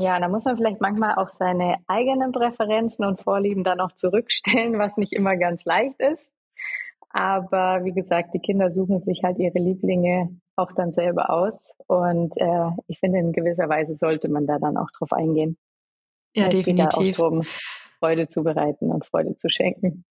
[0.00, 4.78] Ja, da muss man vielleicht manchmal auch seine eigenen Präferenzen und Vorlieben dann auch zurückstellen,
[4.78, 6.26] was nicht immer ganz leicht ist.
[7.10, 11.74] Aber wie gesagt, die Kinder suchen sich halt ihre Lieblinge auch dann selber aus.
[11.86, 15.58] Und äh, ich finde, in gewisser Weise sollte man da dann auch drauf eingehen.
[16.34, 17.16] Ja, definitiv.
[17.16, 17.42] Darum,
[17.98, 20.04] Freude zu bereiten und Freude zu schenken.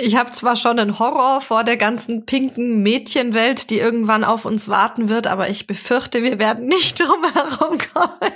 [0.00, 4.68] Ich habe zwar schon einen Horror vor der ganzen pinken Mädchenwelt, die irgendwann auf uns
[4.68, 8.32] warten wird, aber ich befürchte, wir werden nicht drum herum kommen.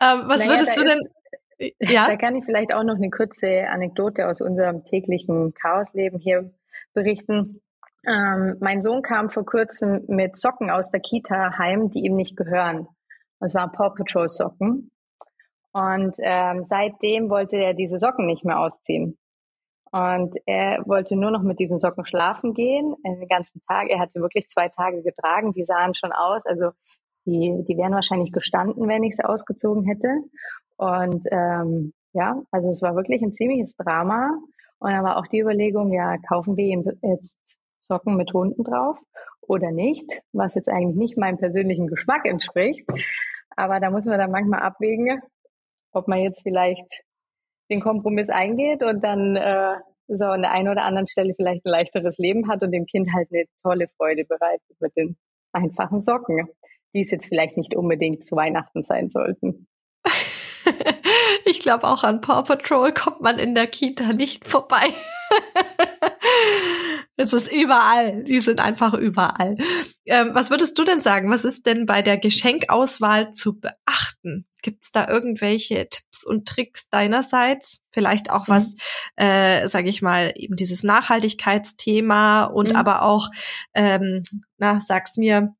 [0.00, 1.00] Ähm, was naja, würdest du denn?
[1.58, 2.06] Ist, ja?
[2.08, 6.52] Da kann ich vielleicht auch noch eine kurze Anekdote aus unserem täglichen Chaosleben hier
[6.92, 7.60] berichten.
[8.06, 12.36] Ähm, mein Sohn kam vor kurzem mit Socken aus der Kita heim, die ihm nicht
[12.36, 12.88] gehören.
[13.38, 14.90] Und es waren Paw Patrol Socken.
[15.72, 19.18] Und ähm, seitdem wollte er diese Socken nicht mehr ausziehen.
[19.90, 23.88] Und er wollte nur noch mit diesen Socken schlafen gehen, den ganzen Tag.
[23.90, 25.52] Er hat sie wirklich zwei Tage getragen.
[25.52, 26.70] Die sahen schon aus, also
[27.26, 30.08] die, die wären wahrscheinlich gestanden, wenn ich sie ausgezogen hätte.
[30.76, 34.30] Und ähm, ja, also es war wirklich ein ziemliches Drama.
[34.78, 38.98] Und da war auch die Überlegung, ja, kaufen wir ihm jetzt Socken mit Hunden drauf
[39.40, 42.86] oder nicht, was jetzt eigentlich nicht meinem persönlichen Geschmack entspricht.
[43.56, 45.20] Aber da muss man dann manchmal abwägen,
[45.92, 47.04] ob man jetzt vielleicht
[47.70, 49.76] den Kompromiss eingeht und dann äh,
[50.08, 53.12] so an der einen oder anderen Stelle vielleicht ein leichteres Leben hat und dem Kind
[53.14, 55.16] halt eine tolle Freude bereitet mit den
[55.52, 56.48] einfachen Socken,
[56.94, 59.66] die es jetzt vielleicht nicht unbedingt zu Weihnachten sein sollten.
[61.44, 64.86] ich glaube, auch an Paw Patrol kommt man in der Kita nicht vorbei.
[67.16, 68.24] Es ist überall.
[68.24, 69.56] Die sind einfach überall.
[70.04, 71.30] Ähm, was würdest du denn sagen?
[71.30, 74.46] Was ist denn bei der Geschenkauswahl zu beachten?
[74.62, 77.82] Gibt es da irgendwelche Tipps und Tricks deinerseits?
[77.92, 78.74] Vielleicht auch was,
[79.16, 79.24] mhm.
[79.24, 82.76] äh, sage ich mal, eben dieses Nachhaltigkeitsthema und mhm.
[82.76, 83.28] aber auch,
[83.74, 84.22] ähm,
[84.58, 85.54] na, sag's mir,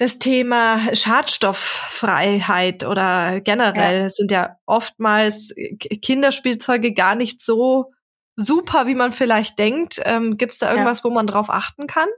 [0.00, 4.08] das Thema Schadstofffreiheit oder generell ja.
[4.08, 5.54] sind ja oftmals
[6.00, 7.92] Kinderspielzeuge gar nicht so
[8.34, 10.00] super, wie man vielleicht denkt.
[10.06, 11.04] Ähm, Gibt es da irgendwas, ja.
[11.04, 12.08] wo man drauf achten kann?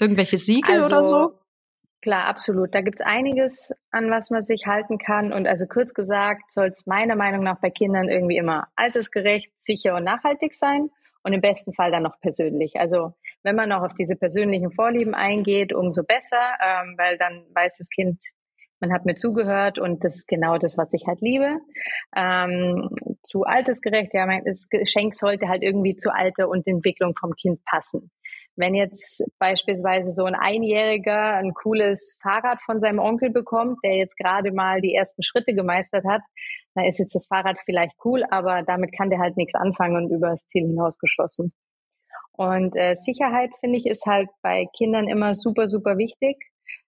[0.00, 1.38] Irgendwelche Siegel also, oder so?
[2.02, 2.74] Klar, absolut.
[2.74, 5.32] Da gibt's einiges, an was man sich halten kann.
[5.32, 9.94] Und also kurz gesagt, soll es meiner Meinung nach bei Kindern irgendwie immer altersgerecht, sicher
[9.94, 10.90] und nachhaltig sein.
[11.26, 12.74] Und im besten Fall dann noch persönlich.
[12.78, 13.12] Also
[13.42, 17.90] wenn man noch auf diese persönlichen Vorlieben eingeht, umso besser, ähm, weil dann weiß das
[17.90, 18.22] Kind,
[18.78, 21.58] man hat mir zugehört und das ist genau das, was ich halt liebe.
[22.14, 22.90] Ähm,
[23.24, 27.58] zu altersgerecht, ja, mein, das Geschenk sollte halt irgendwie zu Alter und Entwicklung vom Kind
[27.64, 28.12] passen.
[28.56, 34.16] Wenn jetzt beispielsweise so ein Einjähriger ein cooles Fahrrad von seinem Onkel bekommt, der jetzt
[34.16, 36.22] gerade mal die ersten Schritte gemeistert hat,
[36.74, 40.10] dann ist jetzt das Fahrrad vielleicht cool, aber damit kann der halt nichts anfangen und
[40.10, 41.52] über das Ziel hinausgeschossen.
[42.32, 46.36] Und äh, Sicherheit, finde ich, ist halt bei Kindern immer super, super wichtig.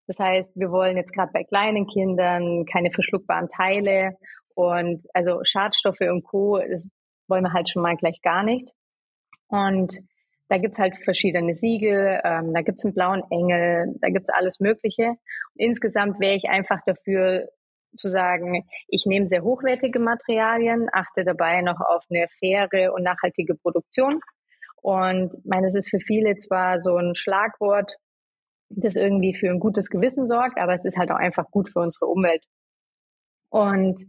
[0.07, 4.17] Das heißt, wir wollen jetzt gerade bei kleinen Kindern keine verschluckbaren Teile
[4.55, 6.59] und also Schadstoffe und Co.
[6.59, 6.89] Das
[7.29, 8.71] wollen wir halt schon mal gleich gar nicht.
[9.49, 9.99] Und
[10.49, 15.09] da gibt's halt verschiedene Siegel, ähm, da gibt's einen blauen Engel, da gibt's alles Mögliche.
[15.09, 15.19] Und
[15.57, 17.49] insgesamt wäre ich einfach dafür
[17.97, 23.55] zu sagen, ich nehme sehr hochwertige Materialien, achte dabei noch auf eine faire und nachhaltige
[23.55, 24.21] Produktion.
[24.77, 27.93] Und ich meine, es ist für viele zwar so ein Schlagwort,
[28.71, 31.81] das irgendwie für ein gutes Gewissen sorgt, aber es ist halt auch einfach gut für
[31.81, 32.45] unsere Umwelt.
[33.51, 34.01] Und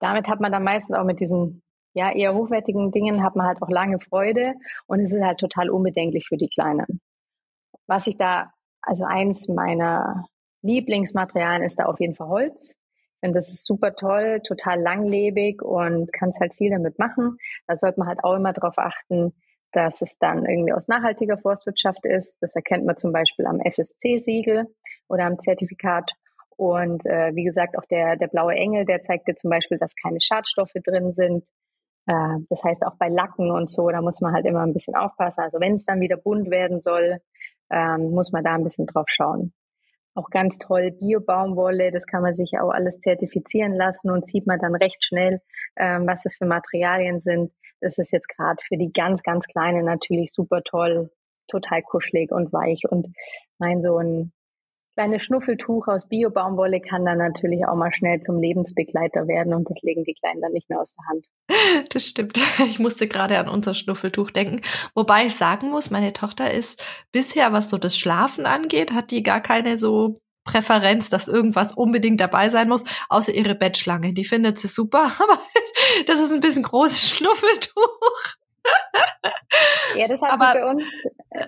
[0.00, 1.62] damit hat man dann meistens auch mit diesen
[1.94, 4.54] ja eher hochwertigen Dingen hat man halt auch lange Freude
[4.86, 7.00] und es ist halt total unbedenklich für die Kleinen.
[7.86, 10.24] Was ich da, also eins meiner
[10.62, 12.78] Lieblingsmaterialien ist da auf jeden Fall Holz.
[13.24, 17.38] Und das ist super toll, total langlebig und kannst halt viel damit machen.
[17.68, 19.32] Da sollte man halt auch immer darauf achten,
[19.72, 22.38] dass es dann irgendwie aus nachhaltiger Forstwirtschaft ist.
[22.40, 24.66] Das erkennt man zum Beispiel am FSC-Siegel
[25.08, 26.10] oder am Zertifikat.
[26.56, 29.94] Und äh, wie gesagt, auch der, der blaue Engel, der zeigt dir zum Beispiel, dass
[29.94, 31.44] keine Schadstoffe drin sind.
[32.06, 34.94] Äh, das heißt auch bei Lacken und so, da muss man halt immer ein bisschen
[34.94, 35.42] aufpassen.
[35.42, 37.18] Also wenn es dann wieder bunt werden soll,
[37.70, 39.52] ähm, muss man da ein bisschen drauf schauen.
[40.14, 44.58] Auch ganz toll Bio-Baumwolle, das kann man sich auch alles zertifizieren lassen und sieht man
[44.58, 45.40] dann recht schnell,
[45.76, 49.82] ähm, was es für Materialien sind ist es jetzt gerade für die ganz, ganz Kleine
[49.82, 51.10] natürlich super toll,
[51.48, 52.84] total kuschelig und weich.
[52.88, 53.08] Und
[53.58, 54.32] mein so ein
[54.94, 59.78] kleines Schnuffeltuch aus Bio-Baumwolle kann dann natürlich auch mal schnell zum Lebensbegleiter werden und das
[59.82, 61.26] legen die Kleinen dann nicht mehr aus der Hand.
[61.92, 62.40] Das stimmt.
[62.68, 64.60] Ich musste gerade an unser Schnuffeltuch denken.
[64.94, 69.22] Wobei ich sagen muss, meine Tochter ist bisher, was so das Schlafen angeht, hat die
[69.22, 74.12] gar keine so Präferenz, dass irgendwas unbedingt dabei sein muss, außer ihre Bettschlange.
[74.12, 75.38] Die findet sie super, aber
[76.06, 78.36] das ist ein bisschen großes Schnuffeltuch.
[79.96, 81.46] Ja, das hat aber, sich bei uns, äh,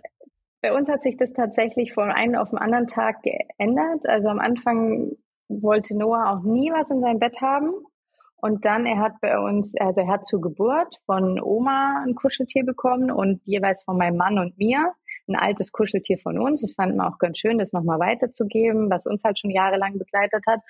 [0.64, 4.08] bei uns hat sich das tatsächlich von einem auf den anderen Tag geändert.
[4.08, 5.10] Also am Anfang
[5.48, 7.74] wollte Noah auch nie was in seinem Bett haben.
[8.36, 12.64] Und dann, er hat bei uns, also er hat zur Geburt von Oma ein Kuscheltier
[12.64, 14.94] bekommen und jeweils von meinem Mann und mir
[15.28, 16.62] ein altes Kuscheltier von uns.
[16.62, 20.44] Das fanden wir auch ganz schön, das nochmal weiterzugeben, was uns halt schon jahrelang begleitet
[20.46, 20.60] hat.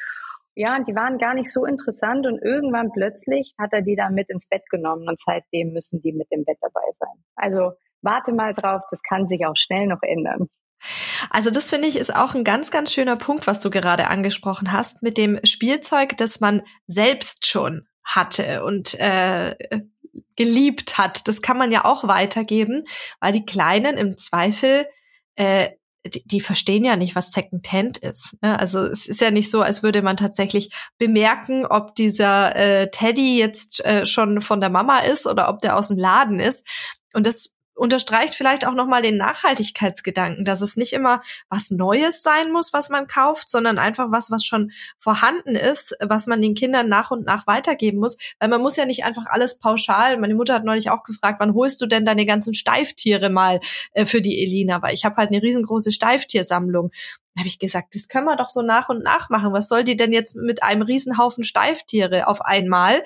[0.57, 4.11] Ja, und die waren gar nicht so interessant und irgendwann plötzlich hat er die da
[4.11, 7.25] mit ins Bett genommen und seitdem müssen die mit dem Bett dabei sein.
[7.37, 10.49] Also warte mal drauf, das kann sich auch schnell noch ändern.
[11.31, 14.71] Also das finde ich ist auch ein ganz, ganz schöner Punkt, was du gerade angesprochen
[14.73, 19.57] hast mit dem Spielzeug, das man selbst schon hatte und äh,
[20.37, 21.27] geliebt hat.
[21.27, 22.85] Das kann man ja auch weitergeben,
[23.21, 24.87] weil die Kleinen im Zweifel
[25.37, 25.71] äh,
[26.07, 28.37] die, die verstehen ja nicht, was Secondhand ist.
[28.43, 28.59] Ne?
[28.59, 33.39] Also es ist ja nicht so, als würde man tatsächlich bemerken, ob dieser äh, Teddy
[33.39, 36.67] jetzt äh, schon von der Mama ist oder ob der aus dem Laden ist.
[37.15, 42.53] Und das unterstreicht vielleicht auch nochmal den Nachhaltigkeitsgedanken, dass es nicht immer was Neues sein
[42.53, 46.89] muss, was man kauft, sondern einfach was, was schon vorhanden ist, was man den Kindern
[46.89, 48.17] nach und nach weitergeben muss.
[48.39, 50.19] Weil man muss ja nicht einfach alles pauschal.
[50.19, 53.61] Meine Mutter hat neulich auch gefragt, wann holst du denn deine ganzen Steiftiere mal
[53.93, 54.81] äh, für die Elina?
[54.83, 56.91] Weil ich habe halt eine riesengroße Steiftiersammlung.
[57.35, 59.53] Da habe ich gesagt, das können wir doch so nach und nach machen.
[59.53, 63.03] Was soll die denn jetzt mit einem Riesenhaufen Steiftiere auf einmal?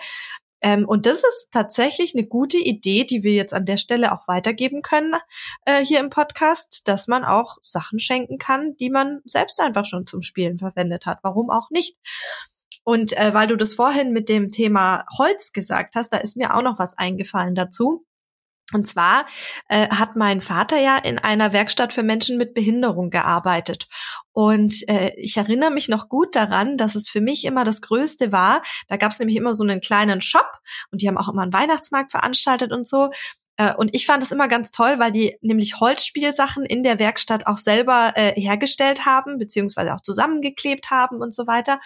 [0.61, 4.27] Ähm, und das ist tatsächlich eine gute Idee, die wir jetzt an der Stelle auch
[4.27, 5.15] weitergeben können
[5.65, 10.07] äh, hier im Podcast, dass man auch Sachen schenken kann, die man selbst einfach schon
[10.07, 11.19] zum Spielen verwendet hat.
[11.23, 11.97] Warum auch nicht?
[12.85, 16.57] Und äh, weil du das vorhin mit dem Thema Holz gesagt hast, da ist mir
[16.57, 18.07] auch noch was eingefallen dazu.
[18.75, 19.27] Und zwar
[19.69, 23.87] äh, hat mein Vater ja in einer Werkstatt für Menschen mit Behinderung gearbeitet.
[24.33, 28.31] Und äh, ich erinnere mich noch gut daran, dass es für mich immer das Größte
[28.31, 28.63] war.
[28.89, 30.51] Da gab es nämlich immer so einen kleinen Shop
[30.91, 33.11] und die haben auch immer einen Weihnachtsmarkt veranstaltet und so.
[33.57, 37.47] Äh, und ich fand es immer ganz toll, weil die nämlich Holzspielsachen in der Werkstatt
[37.47, 41.81] auch selber äh, hergestellt haben, beziehungsweise auch zusammengeklebt haben und so weiter.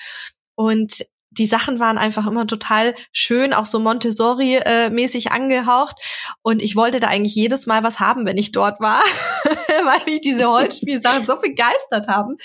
[0.54, 1.04] Und
[1.38, 5.96] die Sachen waren einfach immer total schön, auch so Montessori-mäßig angehaucht.
[6.42, 9.02] Und ich wollte da eigentlich jedes Mal was haben, wenn ich dort war,
[9.44, 12.36] weil mich diese Holzspielsachen so begeistert haben.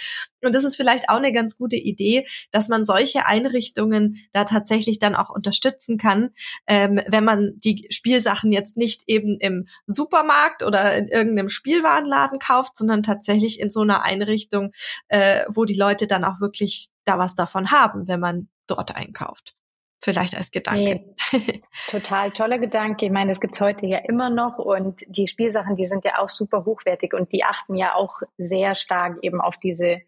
[0.42, 5.00] Und das ist vielleicht auch eine ganz gute Idee, dass man solche Einrichtungen da tatsächlich
[5.00, 6.30] dann auch unterstützen kann,
[6.68, 12.78] ähm, wenn man die Spielsachen jetzt nicht eben im Supermarkt oder in irgendeinem Spielwarenladen kauft,
[12.78, 14.72] sondern tatsächlich in so einer Einrichtung,
[15.08, 19.56] äh, wo die Leute dann auch wirklich da was davon haben, wenn man dort einkauft.
[20.00, 21.04] Vielleicht als Gedanke.
[21.32, 23.06] Nee, total toller Gedanke.
[23.06, 26.30] Ich meine, das gibt's heute ja immer noch und die Spielsachen, die sind ja auch
[26.30, 30.02] super hochwertig und die achten ja auch sehr stark eben auf diese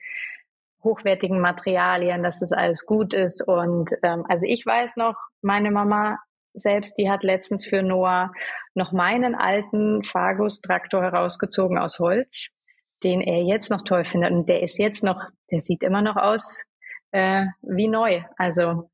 [0.84, 3.46] hochwertigen Materialien, dass das alles gut ist.
[3.46, 6.20] Und ähm, also ich weiß noch, meine Mama
[6.54, 8.32] selbst, die hat letztens für Noah
[8.76, 12.56] noch meinen alten Fagus-Traktor herausgezogen aus Holz,
[13.04, 14.32] den er jetzt noch toll findet.
[14.32, 16.69] Und der ist jetzt noch, der sieht immer noch aus
[17.12, 18.24] äh, wie neu.
[18.38, 18.90] Also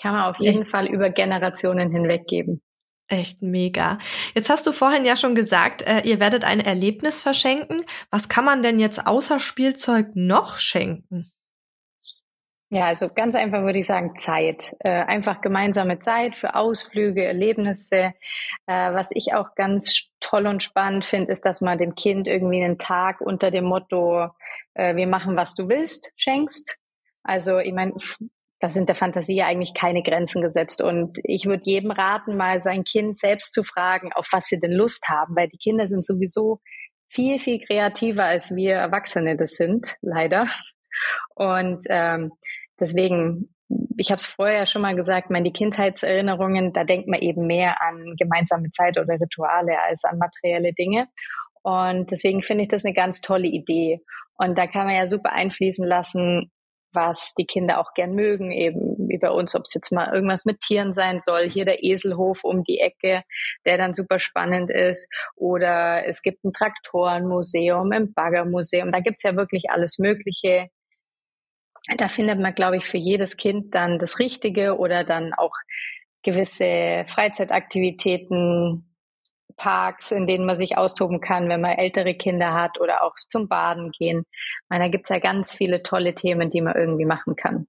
[0.00, 0.70] kann man auf jeden Echt?
[0.70, 2.62] Fall über Generationen hinweg geben.
[3.08, 3.98] Echt mega.
[4.34, 7.84] Jetzt hast du vorhin ja schon gesagt, äh, ihr werdet ein Erlebnis verschenken.
[8.10, 11.30] Was kann man denn jetzt außer Spielzeug noch schenken?
[12.70, 14.74] Ja, also ganz einfach würde ich sagen Zeit.
[14.80, 18.14] Äh, einfach gemeinsame Zeit für Ausflüge, Erlebnisse.
[18.66, 22.64] Äh, was ich auch ganz toll und spannend finde, ist, dass man dem Kind irgendwie
[22.64, 24.28] einen Tag unter dem Motto,
[24.72, 26.78] äh, wir machen, was du willst, schenkst.
[27.24, 27.94] Also ich meine,
[28.60, 30.80] da sind der Fantasie eigentlich keine Grenzen gesetzt.
[30.80, 34.72] Und ich würde jedem raten, mal sein Kind selbst zu fragen, auf was sie denn
[34.72, 36.60] Lust haben, weil die Kinder sind sowieso
[37.10, 40.46] viel, viel kreativer, als wir Erwachsene das sind, leider.
[41.34, 42.32] Und ähm,
[42.80, 43.54] deswegen,
[43.98, 47.82] ich habe es vorher schon mal gesagt, meine die Kindheitserinnerungen, da denkt man eben mehr
[47.82, 51.08] an gemeinsame Zeit oder Rituale als an materielle Dinge.
[51.62, 54.00] Und deswegen finde ich das eine ganz tolle Idee.
[54.36, 56.50] Und da kann man ja super einfließen lassen,
[56.94, 60.44] was die Kinder auch gern mögen, eben wie bei uns, ob es jetzt mal irgendwas
[60.44, 63.22] mit Tieren sein soll, hier der Eselhof um die Ecke,
[63.66, 69.36] der dann super spannend ist, oder es gibt ein Traktorenmuseum, ein Baggermuseum, da gibt's ja
[69.36, 70.68] wirklich alles Mögliche.
[71.98, 75.52] Da findet man, glaube ich, für jedes Kind dann das Richtige oder dann auch
[76.22, 78.93] gewisse Freizeitaktivitäten,
[79.56, 83.48] Parks, in denen man sich austoben kann, wenn man ältere Kinder hat oder auch zum
[83.48, 84.24] Baden gehen.
[84.30, 87.66] Ich meine, da gibt's ja ganz viele tolle Themen, die man irgendwie machen kann.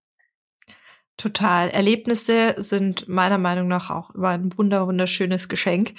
[1.18, 1.70] Total.
[1.70, 5.94] Erlebnisse sind meiner Meinung nach auch immer ein wunder wunderschönes Geschenk.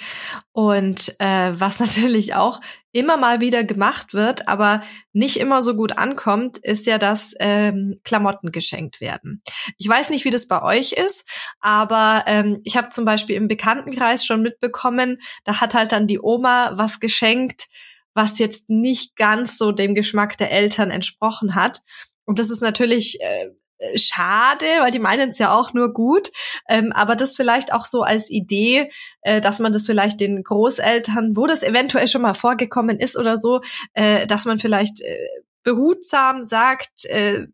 [0.51, 5.97] Und äh, was natürlich auch immer mal wieder gemacht wird, aber nicht immer so gut
[5.97, 9.41] ankommt, ist ja, dass ähm, Klamotten geschenkt werden.
[9.79, 11.27] Ich weiß nicht, wie das bei euch ist,
[11.59, 16.19] aber ähm, ich habe zum Beispiel im Bekanntenkreis schon mitbekommen, da hat halt dann die
[16.21, 17.67] Oma was geschenkt,
[18.13, 21.81] was jetzt nicht ganz so dem Geschmack der Eltern entsprochen hat.
[22.25, 23.49] Und das ist natürlich äh,
[23.95, 26.31] schade, weil die meinen es ja auch nur gut.
[26.67, 28.89] Ähm, aber das vielleicht auch so als Idee,
[29.21, 33.37] äh, dass man das vielleicht den Großeltern, wo das eventuell schon mal vorgekommen ist oder
[33.37, 33.61] so,
[33.93, 35.27] äh, dass man vielleicht äh,
[35.63, 37.47] behutsam sagt, äh,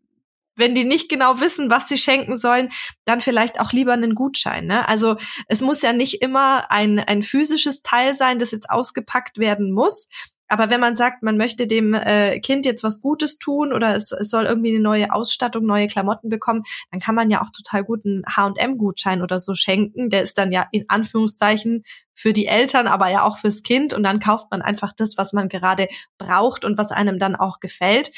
[0.56, 2.70] wenn die nicht genau wissen, was sie schenken sollen,
[3.04, 4.66] dann vielleicht auch lieber einen Gutschein.
[4.66, 4.88] Ne?
[4.88, 5.16] Also
[5.48, 10.06] es muss ja nicht immer ein, ein physisches Teil sein, das jetzt ausgepackt werden muss,
[10.48, 14.12] aber wenn man sagt, man möchte dem äh, Kind jetzt was Gutes tun oder es,
[14.12, 17.84] es soll irgendwie eine neue Ausstattung, neue Klamotten bekommen, dann kann man ja auch total
[17.84, 20.10] gut einen H&M-Gutschein oder so schenken.
[20.10, 23.94] Der ist dann ja in Anführungszeichen für die Eltern, aber ja auch fürs Kind.
[23.94, 27.60] Und dann kauft man einfach das, was man gerade braucht und was einem dann auch
[27.60, 28.12] gefällt.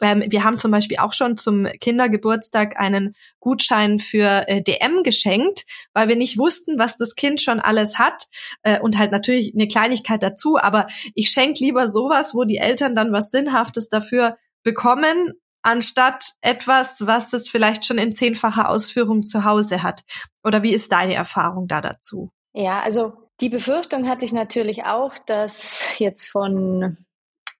[0.00, 5.64] Ähm, wir haben zum Beispiel auch schon zum Kindergeburtstag einen Gutschein für äh, DM geschenkt,
[5.94, 8.24] weil wir nicht wussten, was das Kind schon alles hat
[8.62, 10.56] äh, und halt natürlich eine Kleinigkeit dazu.
[10.58, 17.06] Aber ich schenke lieber sowas, wo die Eltern dann was Sinnhaftes dafür bekommen, anstatt etwas,
[17.06, 20.02] was es vielleicht schon in zehnfacher Ausführung zu Hause hat.
[20.44, 22.30] Oder wie ist deine Erfahrung da dazu?
[22.52, 26.96] Ja, also die Befürchtung hatte ich natürlich auch, dass jetzt von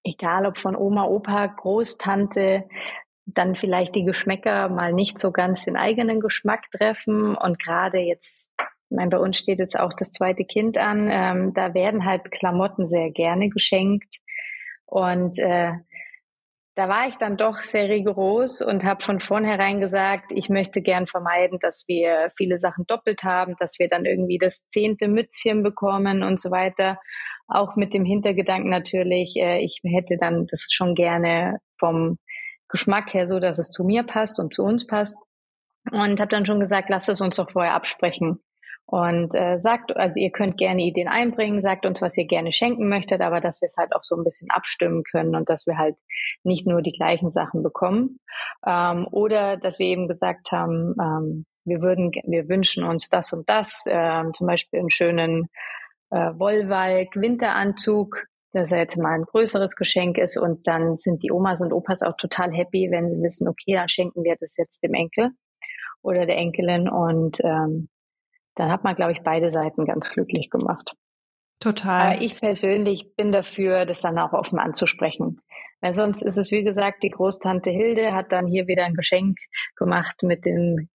[0.03, 2.69] egal ob von Oma, Opa, Großtante,
[3.27, 7.37] dann vielleicht die Geschmäcker mal nicht so ganz den eigenen Geschmack treffen.
[7.37, 11.55] Und gerade jetzt, ich meine, bei uns steht jetzt auch das zweite Kind an, ähm,
[11.55, 14.17] da werden halt Klamotten sehr gerne geschenkt.
[14.87, 15.73] Und äh,
[16.75, 21.07] da war ich dann doch sehr rigoros und habe von vornherein gesagt, ich möchte gern
[21.07, 26.23] vermeiden, dass wir viele Sachen doppelt haben, dass wir dann irgendwie das zehnte Mützchen bekommen
[26.23, 26.99] und so weiter.
[27.51, 32.19] Auch mit dem Hintergedanken natürlich, äh, ich hätte dann das schon gerne vom
[32.69, 35.17] Geschmack her so, dass es zu mir passt und zu uns passt.
[35.91, 38.41] Und habe dann schon gesagt, lasst es uns doch vorher absprechen.
[38.87, 42.89] Und äh, sagt, also ihr könnt gerne Ideen einbringen, sagt uns, was ihr gerne schenken
[42.89, 45.79] möchtet, aber dass wir es halt auch so ein bisschen abstimmen können und dass wir
[45.79, 45.95] halt
[46.43, 48.19] nicht nur die gleichen Sachen bekommen.
[48.67, 53.49] Ähm, oder dass wir eben gesagt haben, ähm, wir würden, wir wünschen uns das und
[53.49, 55.49] das, ähm, zum Beispiel einen schönen
[56.11, 61.31] äh, Wollwalk, Winteranzug, dass er jetzt mal ein größeres Geschenk ist und dann sind die
[61.31, 64.83] Omas und Opas auch total happy, wenn sie wissen, okay, dann schenken wir das jetzt
[64.83, 65.31] dem Enkel
[66.03, 67.89] oder der Enkelin und ähm,
[68.57, 70.93] dann hat man, glaube ich, beide Seiten ganz glücklich gemacht.
[71.61, 72.13] Total.
[72.15, 75.37] Aber ich persönlich bin dafür, das dann auch offen anzusprechen.
[75.81, 79.39] Weil sonst ist es, wie gesagt, die Großtante Hilde hat dann hier wieder ein Geschenk
[79.77, 80.89] gemacht mit dem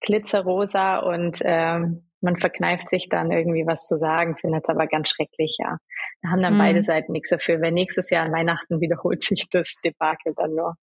[0.00, 5.08] glitzerrosa und ähm, man verkneift sich dann irgendwie was zu sagen, findet es aber ganz
[5.10, 5.78] schrecklich, ja.
[6.22, 6.58] Da haben dann mhm.
[6.58, 7.60] beide Seiten nichts dafür.
[7.60, 10.76] Wenn nächstes Jahr an Weihnachten wiederholt sich das Debakel dann nur.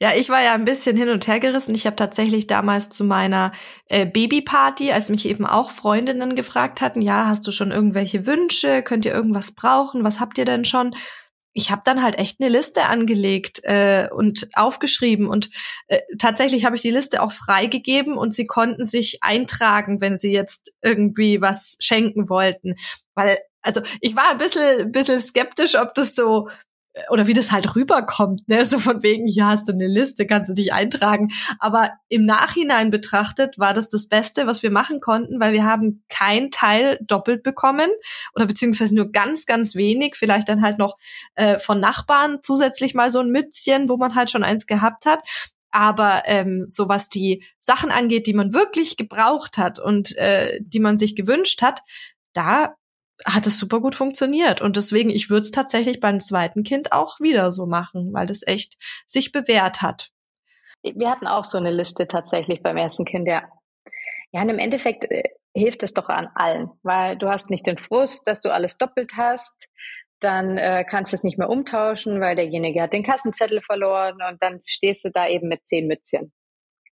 [0.00, 1.74] Ja, ich war ja ein bisschen hin und her gerissen.
[1.74, 3.52] Ich habe tatsächlich damals zu meiner
[3.86, 8.82] äh, Babyparty, als mich eben auch Freundinnen gefragt hatten, ja, hast du schon irgendwelche Wünsche?
[8.82, 10.04] Könnt ihr irgendwas brauchen?
[10.04, 10.94] Was habt ihr denn schon?
[11.56, 15.48] Ich habe dann halt echt eine Liste angelegt äh, und aufgeschrieben und
[15.86, 20.32] äh, tatsächlich habe ich die Liste auch freigegeben und sie konnten sich eintragen, wenn sie
[20.32, 22.74] jetzt irgendwie was schenken wollten,
[23.14, 26.50] weil also ich war ein bisschen, bisschen skeptisch, ob das so
[27.10, 28.64] oder wie das halt rüberkommt, ne?
[28.64, 31.28] So von wegen, ja, hast du eine Liste, kannst du dich eintragen.
[31.58, 36.04] Aber im Nachhinein betrachtet war das das Beste, was wir machen konnten, weil wir haben
[36.08, 37.90] kein Teil doppelt bekommen
[38.34, 40.96] oder beziehungsweise nur ganz, ganz wenig, vielleicht dann halt noch
[41.34, 45.20] äh, von Nachbarn zusätzlich mal so ein Mützchen, wo man halt schon eins gehabt hat.
[45.70, 50.80] Aber ähm, so was die Sachen angeht, die man wirklich gebraucht hat und äh, die
[50.80, 51.80] man sich gewünscht hat,
[52.32, 52.74] da
[53.24, 54.60] hat es super gut funktioniert.
[54.60, 58.46] Und deswegen, ich würde es tatsächlich beim zweiten Kind auch wieder so machen, weil das
[58.46, 60.10] echt sich bewährt hat.
[60.82, 63.48] Wir hatten auch so eine Liste tatsächlich beim ersten Kind, ja.
[64.32, 67.78] Ja, und im Endeffekt äh, hilft es doch an allen, weil du hast nicht den
[67.78, 69.68] Frust, dass du alles doppelt hast.
[70.20, 74.42] Dann äh, kannst du es nicht mehr umtauschen, weil derjenige hat den Kassenzettel verloren und
[74.42, 76.32] dann stehst du da eben mit zehn Mützchen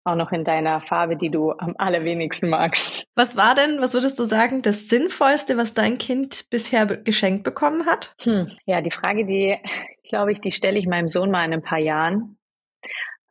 [0.07, 3.05] auch noch in deiner Farbe, die du am allerwenigsten magst.
[3.15, 7.85] Was war denn, was würdest du sagen, das Sinnvollste, was dein Kind bisher geschenkt bekommen
[7.85, 8.15] hat?
[8.21, 9.57] Hm, ja, die Frage, die,
[10.07, 12.37] glaube ich, die stelle ich meinem Sohn mal in ein paar Jahren.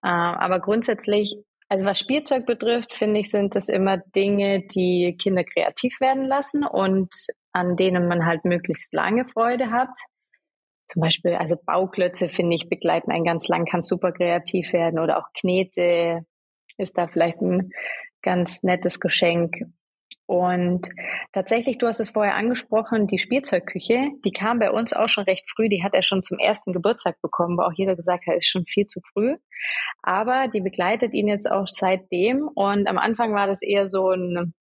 [0.02, 1.34] Äh, aber grundsätzlich,
[1.68, 6.64] also was Spielzeug betrifft, finde ich, sind das immer Dinge, die Kinder kreativ werden lassen
[6.64, 7.12] und
[7.52, 9.88] an denen man halt möglichst lange Freude hat.
[10.86, 15.18] Zum Beispiel, also Bauklötze, finde ich, begleiten einen ganz lang, kann super kreativ werden oder
[15.18, 16.24] auch Knete,
[16.78, 17.70] ist da vielleicht ein
[18.22, 19.54] ganz nettes Geschenk.
[20.26, 20.88] Und
[21.32, 25.48] tatsächlich, du hast es vorher angesprochen, die Spielzeugküche, die kam bei uns auch schon recht
[25.48, 25.68] früh.
[25.68, 28.66] Die hat er schon zum ersten Geburtstag bekommen, wo auch jeder gesagt hat, ist schon
[28.66, 29.36] viel zu früh.
[30.02, 32.48] Aber die begleitet ihn jetzt auch seitdem.
[32.54, 34.52] Und am Anfang war das eher so ein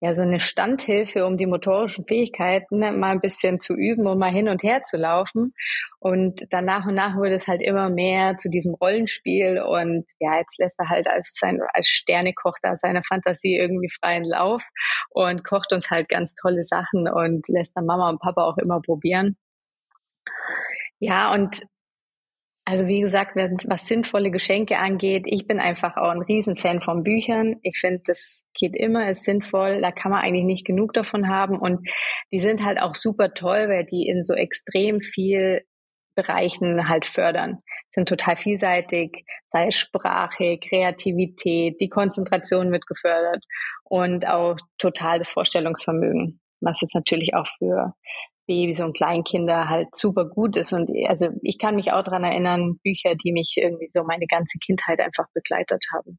[0.00, 4.18] ja so eine Standhilfe, um die motorischen Fähigkeiten ne, mal ein bisschen zu üben und
[4.18, 5.54] mal hin und her zu laufen.
[5.98, 10.38] Und dann nach und nach wurde es halt immer mehr zu diesem Rollenspiel und ja,
[10.38, 14.62] jetzt lässt er halt als sein als Sternekoch da seine Fantasie irgendwie freien Lauf
[15.10, 18.80] und kocht uns halt ganz tolle Sachen und lässt dann Mama und Papa auch immer
[18.82, 19.36] probieren.
[21.00, 21.60] Ja, und
[22.66, 27.56] also wie gesagt, was sinnvolle Geschenke angeht, ich bin einfach auch ein Riesenfan von Büchern.
[27.62, 29.82] Ich finde, das geht immer, ist sinnvoll.
[29.82, 31.58] Da kann man eigentlich nicht genug davon haben.
[31.58, 31.86] Und
[32.32, 35.62] die sind halt auch super toll, weil die in so extrem viel
[36.14, 37.58] Bereichen halt fördern.
[37.90, 43.44] Sind total vielseitig, sei es Sprache, Kreativität, die Konzentration wird gefördert
[43.84, 47.94] und auch total das Vorstellungsvermögen, was jetzt natürlich auch für
[48.46, 50.72] Babys und Kleinkinder halt super gut ist.
[50.72, 54.58] Und also ich kann mich auch dran erinnern, Bücher, die mich irgendwie so meine ganze
[54.58, 56.18] Kindheit einfach begleitet haben.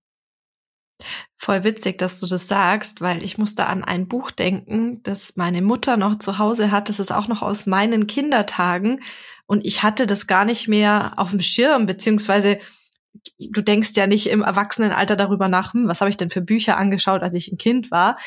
[1.38, 5.62] Voll witzig, dass du das sagst, weil ich musste an ein Buch denken, das meine
[5.62, 6.90] Mutter noch zu Hause hat.
[6.90, 9.02] Das ist auch noch aus meinen Kindertagen.
[9.46, 12.58] Und ich hatte das gar nicht mehr auf dem Schirm, beziehungsweise
[13.40, 16.78] du denkst ja nicht im Erwachsenenalter darüber nach, hm, was habe ich denn für Bücher
[16.78, 18.18] angeschaut, als ich ein Kind war.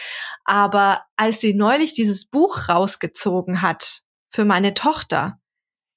[0.44, 5.38] Aber als sie neulich dieses Buch rausgezogen hat für meine Tochter,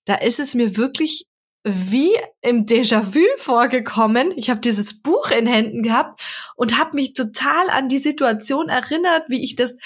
[0.06, 1.28] da ist es mir wirklich
[1.64, 2.12] wie
[2.42, 4.34] im Déjà-vu vorgekommen.
[4.36, 6.22] Ich habe dieses Buch in Händen gehabt
[6.56, 9.78] und habe mich total an die Situation erinnert, wie ich das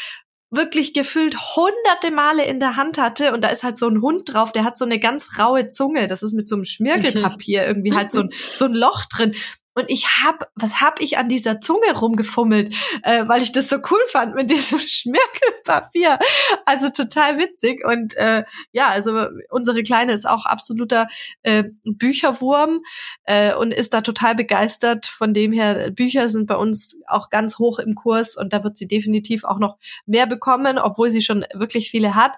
[0.56, 4.34] wirklich gefühlt hunderte Male in der Hand hatte und da ist halt so ein Hund
[4.34, 7.93] drauf, der hat so eine ganz raue Zunge, das ist mit so einem Schmirgelpapier irgendwie
[7.93, 9.34] halt so ein, so ein Loch drin
[9.76, 12.73] und ich hab, was hab ich an dieser Zunge rumgefummelt,
[13.03, 16.17] äh, weil ich das so cool fand mit diesem Schmirkelpapier.
[16.65, 17.86] Also total witzig.
[17.86, 21.07] Und äh, ja, also unsere Kleine ist auch absoluter
[21.43, 22.82] äh, Bücherwurm
[23.26, 25.05] äh, und ist da total begeistert.
[25.05, 28.78] Von dem her, Bücher sind bei uns auch ganz hoch im Kurs und da wird
[28.78, 32.32] sie definitiv auch noch mehr bekommen, obwohl sie schon wirklich viele hat.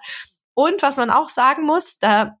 [0.54, 2.36] Und was man auch sagen muss, da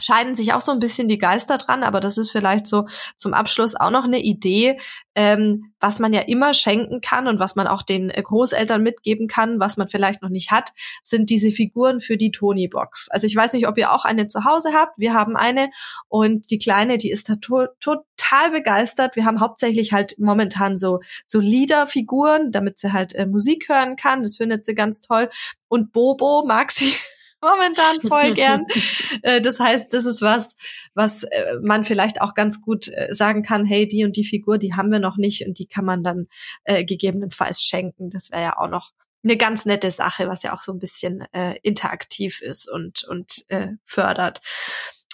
[0.00, 2.86] scheiden sich auch so ein bisschen die Geister dran, aber das ist vielleicht so
[3.16, 4.78] zum Abschluss auch noch eine Idee,
[5.14, 9.28] ähm, was man ja immer schenken kann und was man auch den äh, Großeltern mitgeben
[9.28, 10.70] kann, was man vielleicht noch nicht hat,
[11.02, 13.08] sind diese Figuren für die Tony-Box.
[13.10, 14.98] Also ich weiß nicht, ob ihr auch eine zu Hause habt.
[14.98, 15.70] Wir haben eine
[16.08, 19.16] und die Kleine, die ist da to total begeistert.
[19.16, 24.22] Wir haben hauptsächlich halt momentan so so Liederfiguren, damit sie halt äh, Musik hören kann.
[24.22, 25.30] Das findet sie ganz toll.
[25.68, 26.92] Und Bobo mag sie
[27.40, 28.64] momentan voll gern.
[29.22, 30.56] Äh, das heißt, das ist was,
[30.94, 34.58] was äh, man vielleicht auch ganz gut äh, sagen kann, hey, die und die Figur,
[34.58, 36.26] die haben wir noch nicht und die kann man dann
[36.64, 38.10] äh, gegebenenfalls schenken.
[38.10, 38.90] Das wäre ja auch noch
[39.24, 43.44] eine ganz nette Sache, was ja auch so ein bisschen äh, interaktiv ist und, und
[43.48, 44.40] äh, fördert.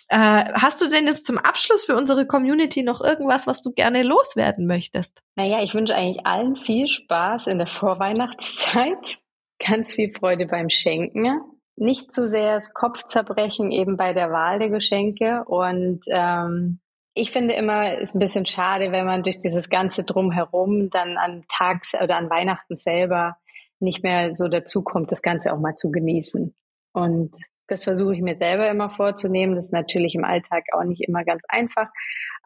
[0.09, 4.03] Äh, hast du denn jetzt zum Abschluss für unsere Community noch irgendwas, was du gerne
[4.03, 5.23] loswerden möchtest?
[5.37, 9.21] Naja, ich wünsche eigentlich allen viel Spaß in der Vorweihnachtszeit,
[9.59, 11.43] ganz viel Freude beim Schenken,
[11.77, 16.81] nicht zu sehr das Kopfzerbrechen eben bei der Wahl der Geschenke und ähm,
[17.15, 21.45] ich finde immer, ist ein bisschen schade, wenn man durch dieses ganze Drumherum dann an
[21.49, 23.37] Tags oder an Weihnachten selber
[23.81, 26.55] nicht mehr so dazu kommt, das Ganze auch mal zu genießen.
[26.93, 29.57] Und das versuche ich mir selber immer vorzunehmen.
[29.57, 31.89] Das ist natürlich im Alltag auch nicht immer ganz einfach.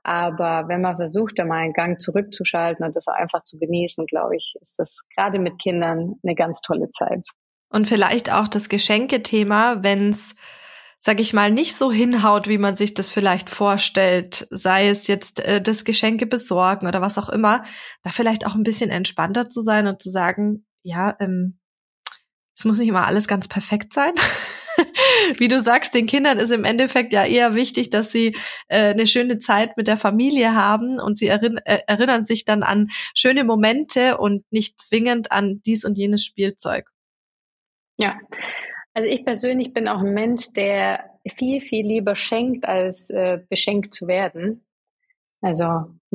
[0.03, 4.07] Aber wenn man versucht, da mal einen Gang zurückzuschalten und das auch einfach zu genießen,
[4.07, 7.27] glaube ich, ist das gerade mit Kindern eine ganz tolle Zeit.
[7.69, 10.35] Und vielleicht auch das Geschenkethema, wenn es,
[11.01, 15.41] sag ich mal, nicht so hinhaut, wie man sich das vielleicht vorstellt, sei es jetzt
[15.41, 17.65] äh, das Geschenke besorgen oder was auch immer,
[18.03, 21.59] da vielleicht auch ein bisschen entspannter zu sein und zu sagen, ja, ähm,
[22.57, 24.13] es muss nicht immer alles ganz perfekt sein.
[25.39, 28.37] Wie du sagst, den Kindern ist im Endeffekt ja eher wichtig, dass sie
[28.69, 32.63] äh, eine schöne Zeit mit der Familie haben und sie erinn äh, erinnern sich dann
[32.63, 36.87] an schöne Momente und nicht zwingend an dies und jenes Spielzeug.
[37.99, 38.19] Ja,
[38.95, 43.95] also ich persönlich bin auch ein Mensch, der viel, viel lieber schenkt, als äh, beschenkt
[43.95, 44.67] zu werden.
[45.41, 45.65] Also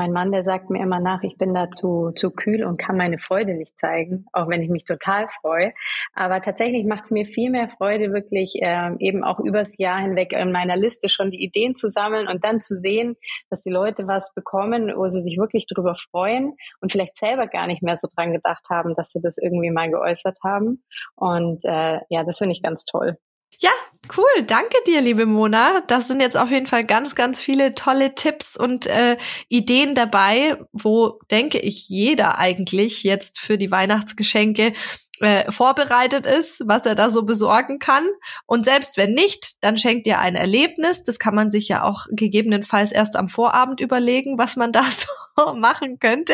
[0.02, 2.97] mein Mann, der sagt mir immer nach, ich bin da zu, zu kühl und kann
[2.97, 5.74] meine Freude nicht zeigen, auch wenn ich mich total freue.
[6.16, 10.34] Aber tatsächlich macht es mir viel mehr Freude, wirklich ähm, eben auch übers Jahr hinweg
[10.34, 13.16] in meiner Liste schon die Ideen zu sammeln und dann zu sehen,
[13.52, 17.68] dass die Leute was bekommen, wo sie sich wirklich drüber freuen und vielleicht selber gar
[17.68, 20.84] nicht mehr so dran gedacht haben, dass sie das irgendwie mal geäußert haben.
[21.14, 23.18] Und äh, ja, das finde ich ganz toll.
[23.62, 23.70] Ja,
[24.18, 24.43] cool.
[24.47, 25.82] Danke dir, liebe Mona.
[25.82, 29.18] Das sind jetzt auf jeden Fall ganz, ganz viele tolle Tipps und äh,
[29.49, 34.74] Ideen dabei, wo, denke ich, jeder eigentlich jetzt für die Weihnachtsgeschenke
[35.22, 38.07] äh, vorbereitet ist, was er da so besorgen kann.
[38.45, 41.03] Und selbst wenn nicht, dann schenkt ihr ein Erlebnis.
[41.03, 45.53] Das kann man sich ja auch gegebenenfalls erst am Vorabend überlegen, was man da so
[45.53, 46.34] machen könnte.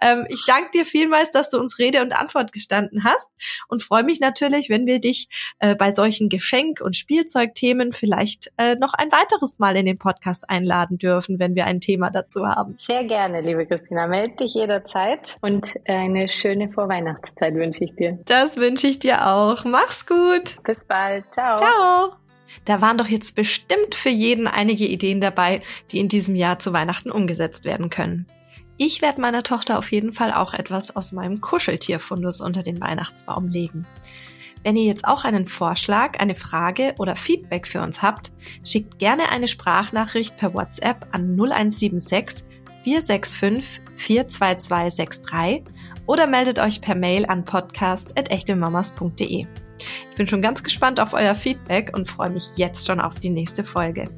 [0.00, 3.30] Ähm, ich danke dir vielmals, dass du uns Rede und Antwort gestanden hast
[3.68, 8.76] und freue mich natürlich, wenn wir dich äh, bei solchen Geschenk- und Spielzeugthemen vielleicht äh,
[8.76, 12.76] noch ein weiteres Mal in den Podcast einladen dürfen, wenn wir ein Thema dazu haben.
[12.78, 14.06] Sehr gerne, liebe Christina.
[14.06, 18.24] Meld dich jederzeit und eine schöne Vorweihnachtszeit wünsche ich dir.
[18.26, 19.64] Das wünsche ich dir auch.
[19.64, 20.62] Mach's gut.
[20.64, 21.24] Bis bald.
[21.32, 21.56] Ciao.
[21.56, 22.12] Ciao.
[22.64, 26.72] Da waren doch jetzt bestimmt für jeden einige Ideen dabei, die in diesem Jahr zu
[26.72, 28.26] Weihnachten umgesetzt werden können.
[28.76, 33.48] Ich werde meiner Tochter auf jeden Fall auch etwas aus meinem Kuscheltierfundus unter den Weihnachtsbaum
[33.48, 33.86] legen.
[34.64, 38.32] Wenn ihr jetzt auch einen Vorschlag, eine Frage oder Feedback für uns habt,
[38.64, 42.44] schickt gerne eine Sprachnachricht per WhatsApp an 0176
[42.84, 45.64] 465 42263
[46.06, 49.46] oder meldet euch per Mail an podcast.echtemamas.de.
[50.10, 53.30] Ich bin schon ganz gespannt auf euer Feedback und freue mich jetzt schon auf die
[53.30, 54.08] nächste Folge.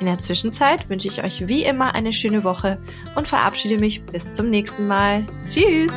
[0.00, 2.78] In der Zwischenzeit wünsche ich euch wie immer eine schöne Woche
[3.14, 5.24] und verabschiede mich bis zum nächsten Mal.
[5.48, 5.94] Tschüss!